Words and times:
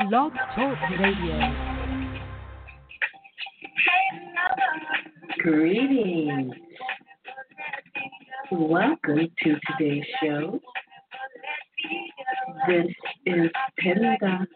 Blog 0.00 0.32
Talk 0.54 0.78
Radio. 0.98 1.54
Greetings. 5.38 6.54
Welcome 8.50 9.28
to 9.42 9.56
today's 9.66 10.04
show. 10.22 10.60
This 12.68 12.86
is 13.26 13.50
Penda, 13.78 14.46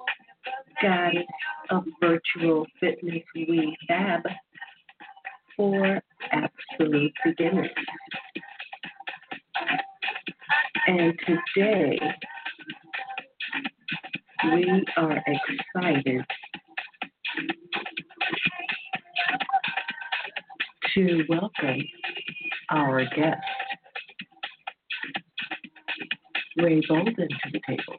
Goddess 0.83 1.25
of 1.71 1.85
Virtual 2.01 2.67
Fitness 2.81 3.23
Rehab 3.35 4.23
for 5.57 6.01
Absolute 6.33 7.13
Beginners. 7.25 7.71
And 10.87 11.15
today, 11.27 11.99
we 14.55 14.85
are 14.97 15.23
excited 15.27 16.25
to 20.95 21.25
welcome 21.29 21.83
our 22.71 23.05
guest, 23.17 23.41
Ray 26.59 26.81
Bolden, 26.89 27.15
to 27.17 27.51
the 27.53 27.61
table. 27.67 27.99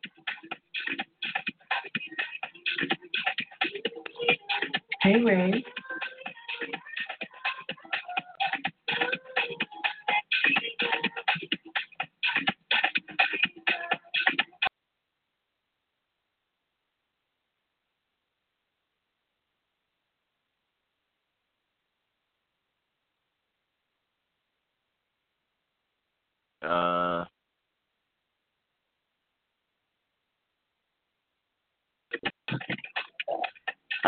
Hey, 5.02 5.22
Ray. 5.22 5.64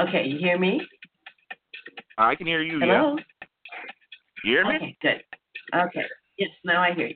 Okay, 0.09 0.25
you 0.27 0.39
hear 0.39 0.57
me? 0.57 0.81
I 2.17 2.33
can 2.33 2.47
hear 2.47 2.63
you. 2.63 2.79
Hello? 2.79 3.15
Yeah. 3.15 3.23
You 4.43 4.52
hear 4.53 4.65
me? 4.67 4.75
Okay, 4.75 4.97
good. 5.03 5.79
Okay. 5.79 6.05
Yes, 6.39 6.49
now 6.65 6.81
I 6.81 6.93
hear 6.95 7.07
you. 7.07 7.15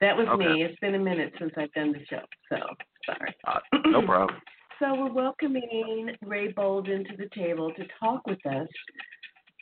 That 0.00 0.16
was 0.16 0.26
Okay. 0.28 0.46
me. 0.46 0.62
It's 0.62 0.78
been 0.80 0.94
a 0.94 0.98
minute 0.98 1.34
since 1.38 1.52
I've 1.58 1.72
done 1.72 1.92
the 1.92 2.02
show, 2.06 2.22
so 2.48 2.56
sorry. 3.04 3.34
Uh, 3.46 3.60
no 3.90 4.00
problem. 4.06 4.40
So 4.78 4.94
we're 4.94 5.12
welcoming 5.12 6.16
Ray 6.22 6.52
Bolden 6.52 7.04
to 7.04 7.16
the 7.18 7.28
table 7.34 7.70
to 7.74 7.84
talk 8.00 8.26
with 8.26 8.44
us 8.46 8.68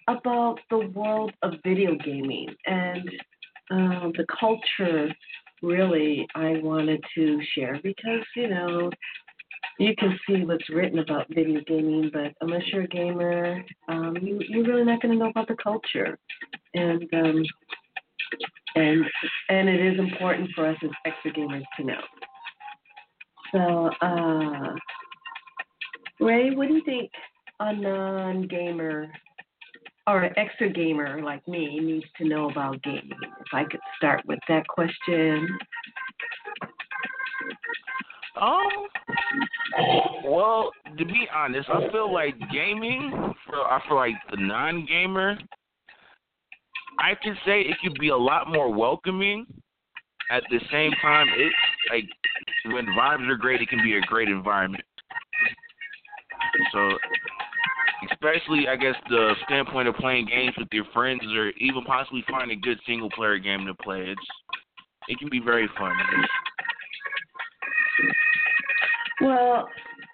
about 0.07 0.61
the 0.71 0.87
world 0.95 1.33
of 1.43 1.55
video 1.65 1.97
gaming 1.97 2.55
and 2.67 3.11
uh, 3.73 4.11
the 4.17 4.27
culture. 4.39 5.13
Really, 5.61 6.25
I 6.37 6.59
wanted 6.63 7.03
to 7.17 7.41
share 7.55 7.81
because 7.83 8.25
you 8.37 8.49
know 8.49 8.91
you 9.79 9.95
can 9.97 10.19
see 10.27 10.45
what's 10.45 10.69
written 10.71 10.99
about 10.99 11.27
video 11.29 11.61
gaming, 11.67 12.11
but 12.13 12.33
unless 12.41 12.63
you're 12.73 12.83
a 12.83 12.89
gamer, 12.89 13.65
um, 13.89 14.17
you, 14.21 14.41
you're 14.49 14.65
really 14.65 14.85
not 14.85 15.01
going 15.01 15.13
to 15.13 15.19
know 15.19 15.31
about 15.31 15.49
the 15.49 15.57
culture. 15.63 16.19
And 16.75 17.03
um, 17.15 17.45
and 18.75 19.05
and 19.49 19.69
it 19.69 19.81
is 19.93 19.99
important 19.99 20.51
for 20.55 20.67
us 20.67 20.77
as 20.83 20.91
exergamers 21.07 21.65
to 21.77 21.85
know. 21.85 22.01
So, 23.53 23.91
uh, 24.01 24.75
Ray, 26.21 26.55
what 26.55 26.69
do 26.69 26.75
you 26.75 26.85
think 26.85 27.11
a 27.61 27.75
non-gamer 27.75 29.13
or 30.07 30.23
an 30.23 30.35
exergamer 30.35 31.23
like 31.23 31.47
me 31.47 31.79
needs 31.81 32.07
to 32.19 32.25
know 32.25 32.51
about 32.51 32.83
gaming? 32.83 33.11
If 33.23 33.53
I 33.53 33.65
could 33.65 33.81
start 33.97 34.23
with 34.27 34.39
that 34.49 34.67
question. 34.69 35.47
Um. 38.41 38.89
Well, 40.25 40.71
to 40.99 41.05
be 41.05 41.27
honest, 41.35 41.69
I 41.69 41.91
feel 41.91 42.13
like 42.13 42.35
gaming 42.53 43.35
for 43.47 43.57
I 43.57 43.81
feel 43.87 43.97
like 43.97 44.15
the 44.31 44.37
non-gamer. 44.39 45.39
I 46.99 47.15
can 47.23 47.37
say 47.45 47.63
it 47.63 47.77
could 47.83 47.99
be 47.99 48.09
a 48.09 48.17
lot 48.17 48.51
more 48.51 48.73
welcoming. 48.73 49.47
At 50.31 50.43
the 50.51 50.61
same 50.71 50.93
time, 51.03 51.27
it 51.29 51.53
like 51.91 52.05
when 52.73 52.87
vibes 52.87 53.29
are 53.29 53.37
great, 53.37 53.61
it 53.61 53.69
can 53.69 53.83
be 53.83 53.97
a 53.97 54.01
great 54.03 54.29
environment. 54.29 54.85
So, 56.73 56.99
especially 58.11 58.69
I 58.69 58.77
guess 58.77 58.95
the 59.09 59.35
standpoint 59.45 59.89
of 59.89 59.95
playing 59.97 60.27
games 60.27 60.55
with 60.57 60.69
your 60.73 60.85
friends, 60.95 61.23
or 61.35 61.51
even 61.51 61.85
possibly 61.85 62.25
finding 62.31 62.59
a 62.59 62.61
good 62.61 62.79
single-player 62.87 63.39
game 63.39 63.67
to 63.67 63.75
play, 63.75 64.03
it's 64.09 64.21
it 65.09 65.19
can 65.19 65.29
be 65.29 65.41
very 65.41 65.69
fun. 65.79 65.93
Well, 69.23 69.69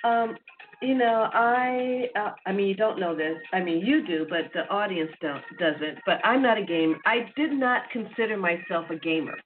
um, 0.04 0.36
you 0.82 0.94
know, 0.96 1.28
I 1.32 2.08
uh, 2.16 2.32
I 2.46 2.52
mean, 2.52 2.69
you 2.69 2.76
don't 2.76 3.00
know 3.00 3.16
this. 3.16 3.38
I 3.52 3.60
mean, 3.60 3.84
you 3.84 4.06
do, 4.06 4.26
but 4.30 4.52
the 4.54 4.69
audience 4.72 5.10
don't 5.22 5.42
doesn't. 5.58 5.98
But 6.06 6.20
I'm 6.24 6.42
not 6.42 6.58
a 6.58 6.64
gamer. 6.64 6.96
I 7.06 7.30
did 7.36 7.52
not 7.52 7.91
consider 7.92 8.36
myself 8.36 8.86
a 8.91 8.96
gamer, 8.96 9.36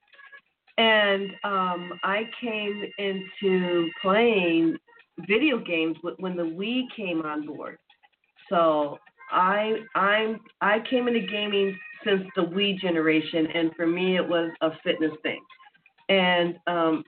and 0.79 1.31
um, 1.45 1.93
I 2.05 2.25
came 2.41 2.85
into 2.99 3.89
playing 4.03 4.77
video 5.29 5.59
games 5.59 5.97
when 6.19 6.37
the 6.37 6.43
Wii 6.43 6.83
came 6.97 7.23
on 7.23 7.47
board. 7.47 7.79
So 8.51 8.99
I 9.31 9.77
I'm 9.95 10.41
I 10.61 10.81
came 10.91 11.09
into 11.09 11.21
gaming 11.21 11.79
since 12.05 12.23
the 12.37 12.43
Wii 12.43 12.79
generation, 12.81 13.47
and 13.55 13.73
for 13.77 13.87
me, 13.87 14.17
it 14.17 14.29
was 14.29 14.51
a 14.61 14.71
fitness 14.85 15.13
thing. 15.23 15.41
And 16.11 16.59
um, 16.67 17.05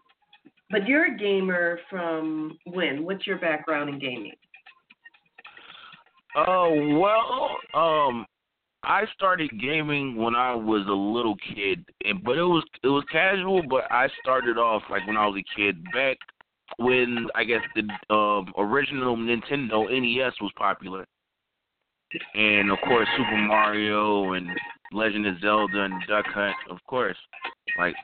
but 0.75 0.89
you're 0.89 1.15
a 1.15 1.17
gamer 1.17 1.79
from 1.89 2.59
when? 2.65 3.05
What's 3.05 3.29
your 3.29 3.39
background 3.39 3.91
in 3.91 4.01
gaming? 4.01 4.33
Oh 6.37 6.99
well, 6.99 7.57
um, 7.81 8.27
I 8.83 9.05
started 9.15 9.51
gaming 9.61 10.17
when 10.17 10.35
I 10.35 10.53
was 10.53 10.85
a 10.89 10.93
little 10.93 11.37
kid, 11.55 11.85
and 12.05 12.25
but 12.25 12.39
it 12.39 12.43
was 12.43 12.65
it 12.83 12.89
was 12.89 13.05
casual. 13.13 13.63
But 13.71 13.85
I 13.93 14.09
started 14.21 14.59
off 14.59 14.83
like 14.91 15.07
when 15.07 15.17
I 15.17 15.29
was 15.29 15.41
a 15.41 15.57
kid, 15.57 15.77
back 15.93 16.17
when 16.79 17.29
I 17.37 17.45
guess 17.45 17.63
the 17.77 18.13
um, 18.13 18.53
original 18.59 19.17
Nintendo 19.17 19.89
NES 19.89 20.33
was 20.41 20.51
popular, 20.57 21.07
and 22.35 22.73
of 22.73 22.79
course 22.85 23.07
Super 23.17 23.39
Mario 23.39 24.33
and 24.33 24.49
Legend 24.93 25.25
of 25.29 25.41
Zelda 25.41 25.85
and 25.85 26.03
Duck 26.09 26.27
Hunt, 26.35 26.57
of 26.69 26.79
course, 26.89 27.17
like 27.79 27.95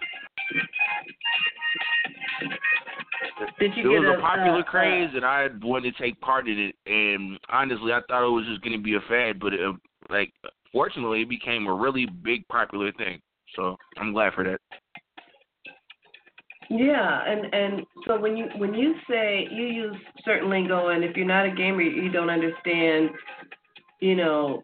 Did 3.59 3.73
it 3.73 3.77
you 3.77 3.91
was 3.91 4.03
get 4.03 4.19
a 4.19 4.21
popular 4.21 4.61
uh, 4.61 4.65
craze, 4.65 5.11
and 5.15 5.25
I 5.25 5.49
wanted 5.63 5.95
to 5.97 6.03
take 6.03 6.21
part 6.21 6.49
in 6.49 6.59
it. 6.59 6.75
And 6.87 7.39
honestly, 7.49 7.93
I 7.93 8.01
thought 8.09 8.27
it 8.27 8.31
was 8.31 8.47
just 8.47 8.63
going 8.63 8.77
to 8.77 8.83
be 8.83 8.95
a 8.95 9.01
fad, 9.09 9.41
but 9.41 9.53
it, 9.53 9.61
like, 10.09 10.33
fortunately, 10.73 11.23
it 11.23 11.29
became 11.29 11.67
a 11.67 11.75
really 11.75 12.07
big 12.07 12.47
popular 12.49 12.93
thing. 12.93 13.21
So 13.57 13.77
I'm 13.99 14.13
glad 14.13 14.35
for 14.35 14.45
that. 14.45 14.61
Yeah, 16.71 17.23
and 17.27 17.53
and 17.53 17.87
so 18.07 18.21
when 18.21 18.37
you 18.37 18.47
when 18.57 18.75
you 18.75 18.95
say 19.09 19.49
you 19.51 19.65
use 19.65 19.97
certain 20.25 20.49
lingo, 20.49 20.89
and 20.91 21.03
if 21.03 21.17
you're 21.17 21.27
not 21.27 21.47
a 21.47 21.51
gamer, 21.51 21.83
you 21.83 22.13
don't 22.13 22.31
understand, 22.31 23.11
you 23.99 24.15
know, 24.15 24.63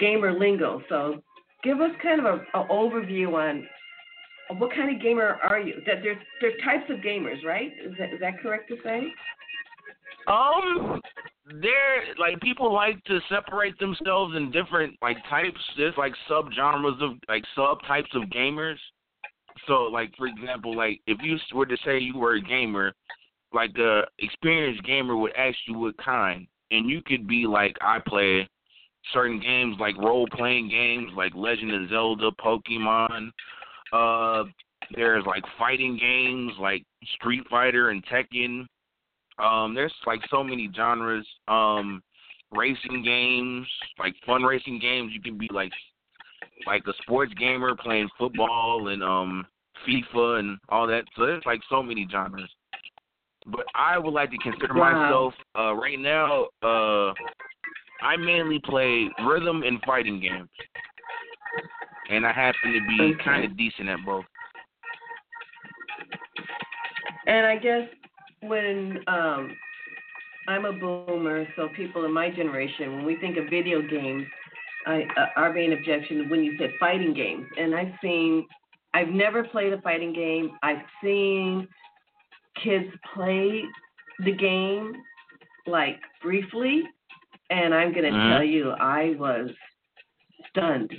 gamer 0.00 0.38
lingo. 0.38 0.80
So 0.88 1.22
give 1.62 1.82
us 1.82 1.90
kind 2.02 2.24
of 2.24 2.40
a, 2.54 2.60
a 2.60 2.68
overview 2.68 3.34
on 3.34 3.68
what 4.56 4.74
kind 4.74 4.94
of 4.94 5.02
gamer 5.02 5.38
are 5.42 5.60
you? 5.60 5.74
That 5.86 5.96
there's 6.02 6.18
there's 6.40 6.54
types 6.64 6.90
of 6.90 6.98
gamers, 6.98 7.44
right? 7.44 7.72
Is 7.84 7.94
that 7.98 8.12
is 8.14 8.20
that 8.20 8.40
correct 8.40 8.68
to 8.68 8.76
say? 8.82 9.12
Um, 10.26 11.00
there 11.60 12.14
like 12.18 12.40
people 12.40 12.72
like 12.72 13.02
to 13.04 13.20
separate 13.28 13.78
themselves 13.78 14.36
in 14.36 14.50
different 14.50 14.96
like 15.02 15.16
types. 15.28 15.60
There's 15.76 15.94
like 15.96 16.12
subgenres 16.30 17.02
of 17.02 17.18
like 17.28 17.44
subtypes 17.56 18.14
of 18.14 18.28
gamers. 18.30 18.76
So 19.66 19.84
like 19.84 20.14
for 20.16 20.26
example, 20.26 20.76
like 20.76 21.00
if 21.06 21.18
you 21.22 21.38
were 21.54 21.66
to 21.66 21.76
say 21.84 21.98
you 21.98 22.18
were 22.18 22.34
a 22.34 22.40
gamer, 22.40 22.92
like 23.52 23.72
the 23.74 24.02
experienced 24.18 24.84
gamer 24.84 25.16
would 25.16 25.34
ask 25.36 25.56
you 25.66 25.78
what 25.78 25.96
kind, 25.98 26.46
and 26.70 26.88
you 26.88 27.02
could 27.02 27.26
be 27.26 27.46
like 27.46 27.76
I 27.80 27.98
play 28.06 28.48
certain 29.12 29.40
games 29.40 29.76
like 29.80 29.96
role 29.96 30.26
playing 30.32 30.68
games 30.68 31.10
like 31.16 31.32
Legend 31.34 31.72
of 31.72 31.90
Zelda, 31.90 32.30
Pokemon. 32.32 33.30
Uh, 33.92 34.44
there's 34.94 35.24
like 35.26 35.42
fighting 35.58 35.98
games 35.98 36.52
like 36.60 36.84
Street 37.16 37.42
Fighter 37.50 37.90
and 37.90 38.04
Tekken. 38.06 38.66
Um, 39.38 39.74
there's 39.74 39.94
like 40.06 40.20
so 40.30 40.42
many 40.42 40.70
genres. 40.74 41.26
Um, 41.46 42.02
racing 42.50 43.02
games, 43.04 43.66
like 43.98 44.14
fun 44.26 44.42
racing 44.42 44.78
games. 44.80 45.12
You 45.14 45.20
can 45.20 45.38
be 45.38 45.48
like 45.52 45.72
like 46.66 46.82
a 46.86 46.92
sports 47.02 47.32
gamer 47.34 47.74
playing 47.76 48.08
football 48.18 48.88
and 48.88 49.02
um 49.02 49.46
FIFA 49.86 50.40
and 50.40 50.58
all 50.68 50.86
that. 50.86 51.04
So 51.16 51.26
there's 51.26 51.44
like 51.46 51.60
so 51.70 51.82
many 51.82 52.06
genres. 52.10 52.50
But 53.46 53.64
I 53.74 53.98
would 53.98 54.12
like 54.12 54.30
to 54.30 54.38
consider 54.38 54.74
Wow. 54.74 54.92
myself 54.92 55.34
uh, 55.58 55.74
right 55.74 55.98
now. 55.98 56.46
Uh, 56.62 57.14
I 58.02 58.16
mainly 58.16 58.60
play 58.64 59.08
rhythm 59.26 59.62
and 59.62 59.80
fighting 59.86 60.20
games, 60.20 60.48
and 62.08 62.26
I 62.26 62.32
happen 62.32 62.72
to 62.72 62.80
be 62.88 63.00
Okay. 63.00 63.24
kind 63.24 63.44
of 63.44 63.56
decent 63.56 63.88
at 63.88 64.04
both. 64.04 64.24
And 67.26 67.46
I 67.46 67.56
guess 67.56 67.88
when 68.42 68.98
um, 69.06 69.56
I'm 70.46 70.64
a 70.64 70.72
boomer, 70.72 71.46
so 71.56 71.68
people 71.76 72.04
in 72.06 72.12
my 72.12 72.30
generation, 72.30 72.96
when 72.96 73.04
we 73.04 73.16
think 73.16 73.36
of 73.36 73.44
video 73.50 73.82
games, 73.82 74.24
I, 74.86 75.02
uh, 75.16 75.26
our 75.36 75.52
main 75.52 75.72
objection 75.72 76.28
when 76.30 76.42
you 76.42 76.56
said 76.58 76.70
fighting 76.80 77.12
games, 77.12 77.46
and 77.58 77.74
I've 77.74 77.92
seen, 78.00 78.46
I've 78.94 79.08
never 79.08 79.44
played 79.44 79.72
a 79.72 79.80
fighting 79.82 80.14
game. 80.14 80.56
I've 80.62 80.82
seen 81.02 81.68
kids 82.62 82.86
play 83.14 83.62
the 84.24 84.32
game 84.32 84.94
like 85.66 86.00
briefly, 86.22 86.82
and 87.50 87.74
I'm 87.74 87.92
gonna 87.92 88.12
Mhm. 88.12 88.32
tell 88.32 88.42
you, 88.42 88.70
I 88.70 89.14
was 89.18 89.50
stunned 90.48 90.92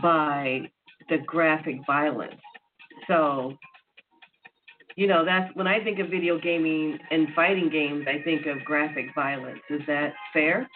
by 0.00 0.70
the 1.08 1.18
graphic 1.26 1.76
violence. 1.86 2.40
So 3.06 3.56
you 4.96 5.06
know, 5.06 5.24
that's 5.24 5.54
when 5.56 5.66
I 5.66 5.82
think 5.82 5.98
of 6.00 6.08
video 6.08 6.38
gaming 6.38 6.98
and 7.10 7.28
fighting 7.34 7.70
games, 7.70 8.04
I 8.06 8.22
think 8.22 8.46
of 8.46 8.62
graphic 8.64 9.06
violence. 9.14 9.60
Is 9.70 9.80
that 9.86 10.12
fair? 10.32 10.68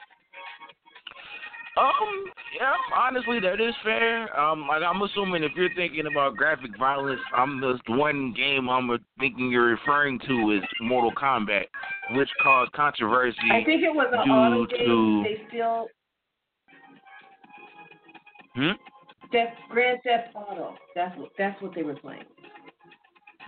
Um, 1.76 2.24
yeah, 2.58 2.72
honestly, 2.94 3.38
that 3.40 3.60
is 3.60 3.74
fair. 3.84 4.34
Um, 4.38 4.66
like 4.66 4.82
I'm 4.82 5.02
assuming 5.02 5.42
if 5.44 5.52
you're 5.54 5.74
thinking 5.74 6.06
about 6.06 6.34
graphic 6.34 6.70
violence, 6.78 7.20
I'm 7.36 7.60
the 7.60 7.78
one 7.88 8.32
game 8.34 8.70
I'm 8.70 8.88
thinking 9.20 9.50
you're 9.50 9.66
referring 9.66 10.18
to 10.20 10.52
is 10.52 10.62
Mortal 10.80 11.12
Kombat, 11.12 11.66
which 12.12 12.30
caused 12.42 12.72
controversy. 12.72 13.36
I 13.52 13.62
think 13.62 13.82
it 13.82 13.94
was 13.94 14.08
an 14.10 14.26
due 14.26 14.32
auto 14.32 14.66
game. 14.66 14.86
to- 14.86 15.22
They 15.24 15.46
still 15.48 15.88
Hmm? 18.54 18.72
Theft, 19.32 19.56
Grand 19.70 19.98
Theft 20.04 20.34
Auto. 20.34 20.74
That's 20.94 21.16
what 21.18 21.30
that's 21.38 21.60
what 21.62 21.74
they 21.74 21.82
were 21.82 21.96
playing. 21.96 22.24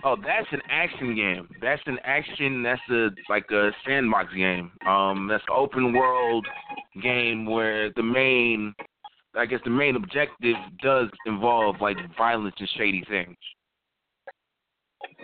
Oh, 0.05 0.17
that's 0.17 0.47
an 0.53 0.61
action 0.71 1.17
game. 1.17 1.49
That's 1.61 1.83
an 1.87 1.99
action. 2.05 2.63
That's 2.63 2.81
a 2.91 3.09
like 3.29 3.51
a 3.51 3.71
sandbox 3.87 4.33
game. 4.33 4.71
Um, 4.87 5.27
that's 5.29 5.43
an 5.49 5.55
open 5.57 5.93
world 5.93 6.47
game 7.03 7.47
where 7.47 7.91
the 7.97 8.03
main, 8.03 8.75
I 9.35 9.47
guess, 9.47 9.61
the 9.65 9.71
main 9.71 9.97
objective 9.97 10.55
does 10.83 11.09
involve 11.27 11.77
like 11.81 11.97
violence 12.17 12.55
and 12.59 12.69
shady 12.77 13.05
things. 13.09 13.37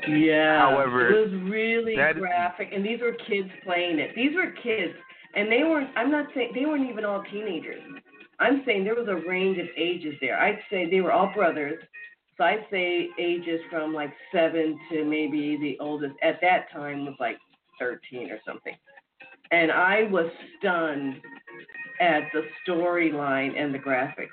Yeah. 0.09 0.59
However, 0.59 1.09
it 1.09 1.31
was 1.31 1.51
really 1.51 1.95
graphic, 1.95 2.71
and 2.75 2.85
these 2.85 3.01
were 3.01 3.17
kids 3.29 3.49
playing 3.65 4.01
it. 4.01 4.11
These 4.17 4.35
were 4.35 4.51
kids, 4.63 4.95
and 5.37 5.51
they 5.51 5.63
weren't. 5.63 5.91
I'm 5.97 6.11
not 6.11 6.27
saying 6.35 6.51
they 6.55 6.67
weren't 6.67 6.89
even 6.91 7.05
all 7.05 7.23
teenagers. 7.31 7.81
I'm 8.41 8.63
saying 8.67 8.85
there 8.85 8.95
was 8.95 9.09
a 9.09 9.29
range 9.29 9.59
of 9.59 9.67
ages 9.77 10.15
there. 10.21 10.39
I'd 10.39 10.59
say 10.71 10.89
they 10.89 11.01
were 11.01 11.13
all 11.13 11.33
brothers. 11.35 11.83
So 12.37 12.45
I'd 12.45 12.67
say 12.71 13.09
ages 13.19 13.61
from 13.71 13.95
like 13.95 14.13
seven 14.33 14.79
to 14.91 15.05
maybe 15.05 15.57
the 15.61 15.77
oldest 15.83 16.15
at 16.23 16.41
that 16.43 16.71
time 16.73 17.05
was 17.05 17.15
like 17.21 17.37
13 17.79 18.31
or 18.31 18.41
something. 18.47 18.75
And 19.51 19.71
I 19.71 20.05
was 20.11 20.31
stunned 20.59 21.21
at 22.01 22.23
the 22.33 22.43
storyline 22.67 23.57
and 23.57 23.73
the 23.73 23.79
graphics. 23.79 24.29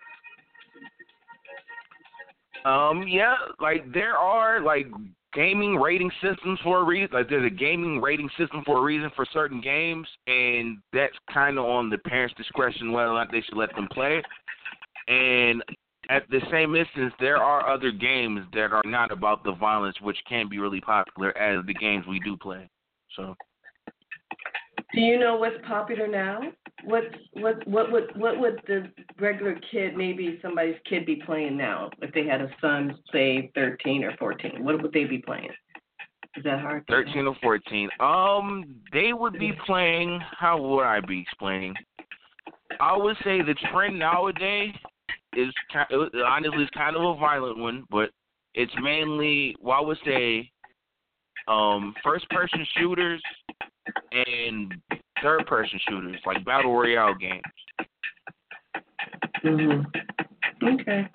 Um, 2.65 3.07
yeah, 3.07 3.35
like 3.59 3.91
there 3.91 4.15
are 4.15 4.61
like 4.61 4.87
gaming 5.33 5.75
rating 5.75 6.11
systems 6.21 6.59
for 6.63 6.79
a 6.79 6.83
reason. 6.83 7.09
Like 7.13 7.29
there's 7.29 7.45
a 7.45 7.55
gaming 7.55 8.01
rating 8.01 8.29
system 8.37 8.63
for 8.65 8.79
a 8.79 8.81
reason 8.81 9.11
for 9.15 9.25
certain 9.33 9.61
games, 9.61 10.07
and 10.27 10.77
that's 10.93 11.15
kind 11.33 11.57
of 11.57 11.65
on 11.65 11.89
the 11.89 11.97
parents' 11.99 12.35
discretion 12.37 12.91
whether 12.91 13.09
or 13.09 13.13
not 13.13 13.31
they 13.31 13.41
should 13.41 13.57
let 13.57 13.73
them 13.75 13.87
play. 13.91 14.21
And 15.07 15.63
at 16.09 16.29
the 16.29 16.41
same 16.51 16.75
instance, 16.75 17.13
there 17.19 17.37
are 17.37 17.69
other 17.69 17.91
games 17.91 18.41
that 18.53 18.71
are 18.71 18.83
not 18.85 19.11
about 19.11 19.43
the 19.43 19.53
violence, 19.53 19.95
which 20.01 20.17
can 20.27 20.49
be 20.49 20.59
really 20.59 20.81
popular 20.81 21.37
as 21.37 21.65
the 21.65 21.73
games 21.73 22.05
we 22.07 22.19
do 22.19 22.35
play. 22.37 22.69
So. 23.15 23.35
Do 24.93 25.01
you 25.01 25.19
know 25.19 25.37
what's 25.37 25.55
popular 25.67 26.07
now? 26.07 26.41
What 26.83 27.03
what 27.33 27.65
what 27.67 27.91
would 27.91 28.11
what 28.15 28.39
would 28.39 28.59
the 28.67 28.91
regular 29.19 29.59
kid, 29.71 29.95
maybe 29.95 30.39
somebody's 30.41 30.75
kid, 30.89 31.05
be 31.05 31.21
playing 31.25 31.55
now 31.55 31.89
if 32.01 32.13
they 32.13 32.25
had 32.25 32.41
a 32.41 32.49
son, 32.59 32.97
say 33.11 33.51
thirteen 33.55 34.03
or 34.03 34.15
fourteen? 34.17 34.63
What 34.63 34.81
would 34.81 34.91
they 34.91 35.05
be 35.05 35.19
playing? 35.19 35.49
Is 36.37 36.43
that 36.45 36.61
hard? 36.61 36.85
13 36.87 37.27
or 37.27 37.35
14. 37.41 37.89
Um, 37.99 38.75
they 38.93 39.11
would 39.11 39.33
be 39.37 39.51
playing. 39.65 40.21
How 40.39 40.61
would 40.61 40.83
I 40.83 41.01
be 41.01 41.19
explaining? 41.19 41.75
I 42.79 42.95
would 42.95 43.17
say 43.23 43.41
the 43.41 43.55
trend 43.71 43.99
nowadays 43.99 44.73
is 45.35 45.53
ki- 45.71 45.79
it- 45.89 46.15
honestly 46.25 46.63
it's 46.63 46.71
kind 46.71 46.95
of 46.95 47.01
a 47.03 47.19
violent 47.19 47.57
one, 47.57 47.83
but 47.89 48.11
it's 48.53 48.71
mainly 48.81 49.55
well, 49.59 49.77
I 49.77 49.81
would 49.81 49.97
say 50.05 50.49
um 51.47 51.93
first 52.03 52.29
person 52.29 52.65
shooters 52.77 53.21
and 54.11 54.73
third 55.21 55.45
person 55.47 55.79
shooters 55.87 56.19
like 56.25 56.43
battle 56.45 56.73
royale 56.77 57.13
games. 57.15 57.41
hmm 59.41 59.81
Okay. 60.63 61.07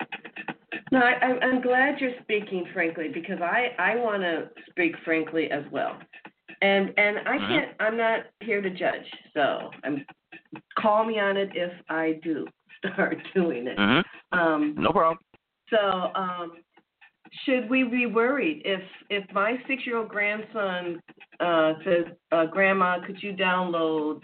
No, 0.91 0.99
I, 0.99 1.13
I'm- 1.13 1.61
glad 1.61 1.99
you're 1.99 2.11
speaking 2.21 2.65
frankly 2.73 3.07
because 3.13 3.39
I 3.41 3.69
I 3.79 3.95
want 3.95 4.21
to 4.21 4.49
speak 4.69 4.93
frankly 5.05 5.49
as 5.51 5.63
well, 5.71 5.97
and 6.61 6.93
and 6.97 7.19
I 7.27 7.37
Mhm. 7.37 7.47
can't. 7.47 7.75
I'm 7.79 7.97
not 7.97 8.25
here 8.41 8.61
to 8.61 8.69
judge, 8.69 9.05
so 9.33 9.71
I'm 9.83 10.05
call 10.77 11.03
me 11.05 11.19
on 11.19 11.35
it 11.37 11.49
if 11.55 11.71
I 11.89 12.19
do 12.23 12.45
start 12.93 13.17
doing 13.33 13.67
it. 13.67 13.77
Mhm. 13.77 14.03
Um, 14.33 14.75
No 14.77 14.91
problem. 14.91 15.19
So, 15.69 16.11
um, 16.15 16.57
should 17.45 17.69
we 17.69 17.83
be 17.83 18.05
worried 18.05 18.61
if 18.65 18.81
if 19.09 19.23
my 19.33 19.57
six 19.67 19.85
year 19.85 19.97
old 19.97 20.09
grandson 20.09 21.01
uh, 21.39 21.73
says, 21.83 22.05
uh, 22.31 22.45
"Grandma, 22.45 23.05
could 23.05 23.21
you 23.21 23.33
download 23.33 24.21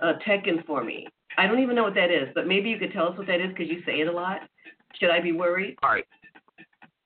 uh, 0.00 0.14
Tekken 0.26 0.64
for 0.66 0.84
me?" 0.84 1.06
I 1.36 1.46
don't 1.46 1.60
even 1.60 1.74
know 1.74 1.82
what 1.82 1.94
that 1.94 2.10
is, 2.10 2.28
but 2.34 2.46
maybe 2.46 2.70
you 2.70 2.78
could 2.78 2.92
tell 2.92 3.08
us 3.08 3.18
what 3.18 3.26
that 3.26 3.40
is 3.40 3.48
because 3.48 3.68
you 3.68 3.82
say 3.84 4.00
it 4.00 4.08
a 4.08 4.12
lot. 4.12 4.40
Should 5.00 5.10
I 5.10 5.20
be 5.20 5.32
worried? 5.32 5.76
All 5.82 5.90
right. 5.90 6.06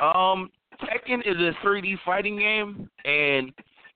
Um, 0.00 0.50
Tekken 0.82 1.20
is 1.20 1.36
a 1.36 1.66
3D 1.66 1.96
fighting 2.04 2.38
game, 2.38 2.88
and 3.04 3.52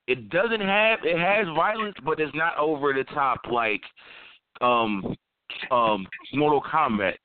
it 0.07 0.29
doesn't 0.29 0.61
have 0.61 0.99
it 1.03 1.17
has 1.17 1.45
violence, 1.55 1.95
but 2.03 2.19
it's 2.19 2.35
not 2.35 2.57
over 2.57 2.93
the 2.93 3.03
top 3.13 3.41
like 3.51 3.81
um 4.61 5.15
um 5.71 6.07
Mortal 6.33 6.61
Kombat, 6.61 7.15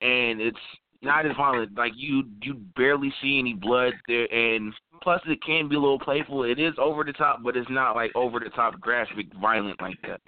and 0.00 0.40
it's 0.40 0.58
not 1.02 1.26
as 1.26 1.36
violent. 1.36 1.76
Like 1.76 1.92
you 1.96 2.24
you 2.42 2.54
barely 2.76 3.12
see 3.22 3.38
any 3.38 3.54
blood 3.54 3.92
there, 4.06 4.32
and 4.32 4.72
plus 5.02 5.20
it 5.26 5.38
can 5.44 5.68
be 5.68 5.76
a 5.76 5.80
little 5.80 5.98
playful. 5.98 6.44
It 6.44 6.58
is 6.58 6.74
over 6.78 7.04
the 7.04 7.12
top, 7.12 7.40
but 7.42 7.56
it's 7.56 7.70
not 7.70 7.94
like 7.94 8.10
over 8.14 8.40
the 8.40 8.50
top 8.50 8.80
graphic 8.80 9.26
violent 9.40 9.80
like 9.80 9.98
that. 10.02 10.20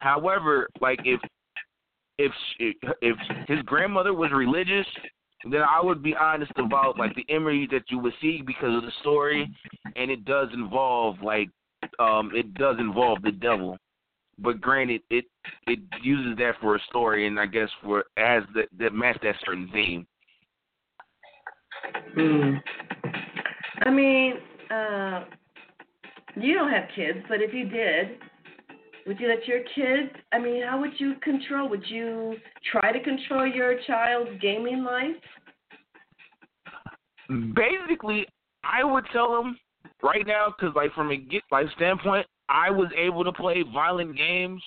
However, 0.00 0.68
like 0.80 1.00
if 1.04 1.20
if 2.18 2.32
if 3.00 3.16
his 3.46 3.62
grandmother 3.62 4.14
was 4.14 4.30
religious, 4.32 4.86
then 5.50 5.62
I 5.62 5.80
would 5.82 6.02
be 6.02 6.14
honest 6.14 6.52
about 6.56 6.98
like 6.98 7.14
the 7.14 7.24
imagery 7.32 7.68
that 7.70 7.84
you 7.88 7.98
would 7.98 8.14
see 8.20 8.42
because 8.44 8.76
of 8.76 8.82
the 8.82 8.92
story, 9.00 9.48
and 9.96 10.10
it 10.10 10.24
does 10.24 10.48
involve 10.52 11.22
like 11.22 11.48
um 11.98 12.30
it 12.34 12.54
does 12.54 12.76
involve 12.78 13.22
the 13.22 13.32
devil. 13.32 13.76
But 14.42 14.60
granted, 14.60 15.02
it 15.10 15.24
it 15.66 15.78
uses 16.02 16.36
that 16.38 16.54
for 16.60 16.76
a 16.76 16.80
story, 16.88 17.26
and 17.26 17.38
I 17.38 17.46
guess 17.46 17.68
for 17.82 18.04
as 18.16 18.42
that 18.54 18.68
that 18.78 18.92
match 18.92 19.18
that 19.22 19.36
certain 19.44 19.68
theme. 19.72 20.06
Hmm. 22.14 22.54
I 23.84 23.90
mean, 23.90 24.34
uh, 24.70 25.24
you 26.36 26.54
don't 26.54 26.70
have 26.70 26.84
kids, 26.94 27.18
but 27.28 27.40
if 27.40 27.52
you 27.52 27.68
did, 27.68 28.18
would 29.06 29.18
you 29.18 29.28
let 29.28 29.46
your 29.46 29.60
kids? 29.74 30.14
I 30.32 30.38
mean, 30.38 30.62
how 30.62 30.80
would 30.80 30.98
you 30.98 31.14
control? 31.22 31.68
Would 31.68 31.84
you 31.88 32.36
try 32.70 32.92
to 32.92 33.02
control 33.02 33.46
your 33.46 33.76
child's 33.86 34.30
gaming 34.40 34.84
life? 34.84 35.16
Basically, 37.54 38.26
I 38.64 38.84
would 38.84 39.04
tell 39.12 39.30
them 39.32 39.58
right 40.02 40.26
now 40.26 40.54
because 40.56 40.74
like 40.76 40.92
from 40.94 41.10
a 41.10 41.16
get 41.16 41.42
life 41.50 41.66
standpoint, 41.76 42.26
I 42.52 42.70
was 42.70 42.88
able 42.96 43.24
to 43.24 43.32
play 43.32 43.64
violent 43.72 44.14
games, 44.14 44.62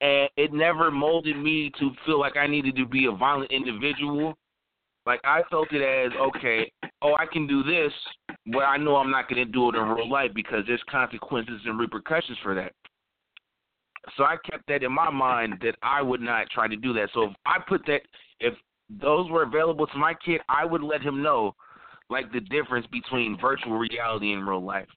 and 0.00 0.28
it 0.36 0.52
never 0.52 0.90
molded 0.90 1.36
me 1.36 1.70
to 1.78 1.92
feel 2.04 2.18
like 2.18 2.36
I 2.36 2.48
needed 2.48 2.74
to 2.76 2.86
be 2.86 3.06
a 3.06 3.12
violent 3.12 3.52
individual. 3.52 4.36
Like 5.06 5.20
I 5.24 5.42
felt 5.48 5.72
it 5.72 5.80
as 5.80 6.12
okay, 6.20 6.70
oh 7.00 7.14
I 7.18 7.26
can 7.26 7.46
do 7.46 7.62
this, 7.62 7.92
but 8.46 8.64
I 8.64 8.76
know 8.76 8.96
I'm 8.96 9.12
not 9.12 9.28
going 9.28 9.46
to 9.46 9.50
do 9.50 9.68
it 9.68 9.76
in 9.76 9.82
real 9.88 10.10
life 10.10 10.32
because 10.34 10.64
there's 10.66 10.82
consequences 10.90 11.60
and 11.64 11.78
repercussions 11.78 12.36
for 12.42 12.54
that. 12.56 12.72
So 14.16 14.24
I 14.24 14.36
kept 14.50 14.66
that 14.68 14.82
in 14.82 14.92
my 14.92 15.10
mind 15.10 15.54
that 15.62 15.76
I 15.82 16.02
would 16.02 16.20
not 16.20 16.50
try 16.50 16.66
to 16.66 16.76
do 16.76 16.92
that. 16.94 17.10
So 17.14 17.24
if 17.24 17.32
I 17.46 17.58
put 17.66 17.86
that, 17.86 18.00
if 18.40 18.54
those 18.90 19.30
were 19.30 19.44
available 19.44 19.86
to 19.86 19.98
my 19.98 20.14
kid, 20.14 20.40
I 20.48 20.64
would 20.64 20.82
let 20.82 21.00
him 21.02 21.22
know, 21.22 21.54
like 22.10 22.32
the 22.32 22.40
difference 22.40 22.86
between 22.90 23.38
virtual 23.40 23.78
reality 23.78 24.32
and 24.32 24.46
real 24.46 24.64
life. 24.64 24.88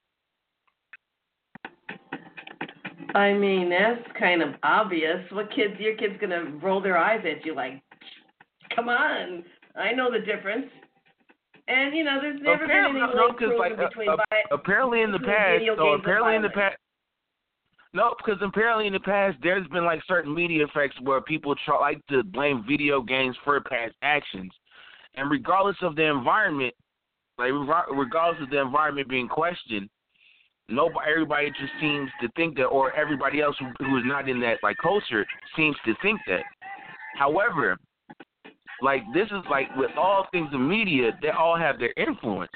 I 3.15 3.33
mean, 3.33 3.69
that's 3.69 4.01
kind 4.17 4.41
of 4.41 4.55
obvious. 4.63 5.19
What 5.31 5.50
kids? 5.53 5.74
Your 5.79 5.95
kid's 5.95 6.19
gonna 6.19 6.45
roll 6.63 6.81
their 6.81 6.98
eyes 6.98 7.24
at 7.25 7.45
you 7.45 7.53
like, 7.55 7.81
"Come 8.75 8.89
on, 8.89 9.43
I 9.75 9.91
know 9.91 10.12
the 10.12 10.19
difference." 10.19 10.67
And 11.67 11.95
you 11.95 12.03
know, 12.03 12.19
there's 12.21 12.41
never 12.41 12.65
apparently, 12.65 13.01
been 13.01 13.10
any 13.10 13.50
no, 13.50 13.57
like 13.57 13.74
uh, 13.74 13.88
between 13.88 14.10
uh, 14.10 14.15
vi- 14.15 14.43
apparently 14.51 15.01
in 15.01 15.12
the 15.12 15.19
past, 15.19 15.63
so 15.77 15.93
apparently 15.93 16.36
in 16.36 16.41
the 16.41 16.50
past. 16.50 16.77
No, 17.93 18.15
because 18.17 18.41
apparently 18.41 18.88
in 18.88 18.93
the 18.93 19.00
past 19.01 19.38
there's 19.43 19.67
been 19.67 19.86
like 19.86 20.01
certain 20.07 20.33
media 20.33 20.65
effects 20.65 20.95
where 21.01 21.21
people 21.21 21.55
try 21.65 21.79
like 21.79 22.05
to 22.07 22.24
blame 22.24 22.63
video 22.67 23.01
games 23.01 23.36
for 23.43 23.60
past 23.62 23.93
actions, 24.01 24.51
and 25.15 25.29
regardless 25.29 25.77
of 25.81 25.95
the 25.95 26.03
environment, 26.03 26.74
like 27.38 27.51
re- 27.51 27.98
regardless 27.98 28.41
of 28.41 28.50
the 28.50 28.60
environment 28.60 29.10
being 29.10 29.27
questioned, 29.27 29.89
nobody, 30.72 31.10
everybody 31.10 31.50
just 31.51 31.74
seems 31.80 32.10
to 32.22 32.30
think 32.36 32.56
that, 32.58 32.66
or 32.66 32.94
everybody 32.94 33.42
else 33.42 33.56
who, 33.60 33.68
who 33.86 33.98
is 33.98 34.04
not 34.06 34.30
in 34.30 34.40
that 34.42 34.58
like 34.63 34.78
culture 34.82 35.25
seems 35.56 35.75
to 35.86 35.94
think 36.01 36.20
that. 36.28 36.44
However, 37.18 37.78
like 38.82 39.04
this 39.13 39.28
is 39.28 39.44
like 39.50 39.68
with 39.75 39.92
all 39.98 40.28
things 40.32 40.50
in 40.54 40.68
media, 40.68 41.12
they 41.22 41.30
all 41.30 41.58
have 41.58 41.78
their 41.80 41.94
influence. 41.98 42.51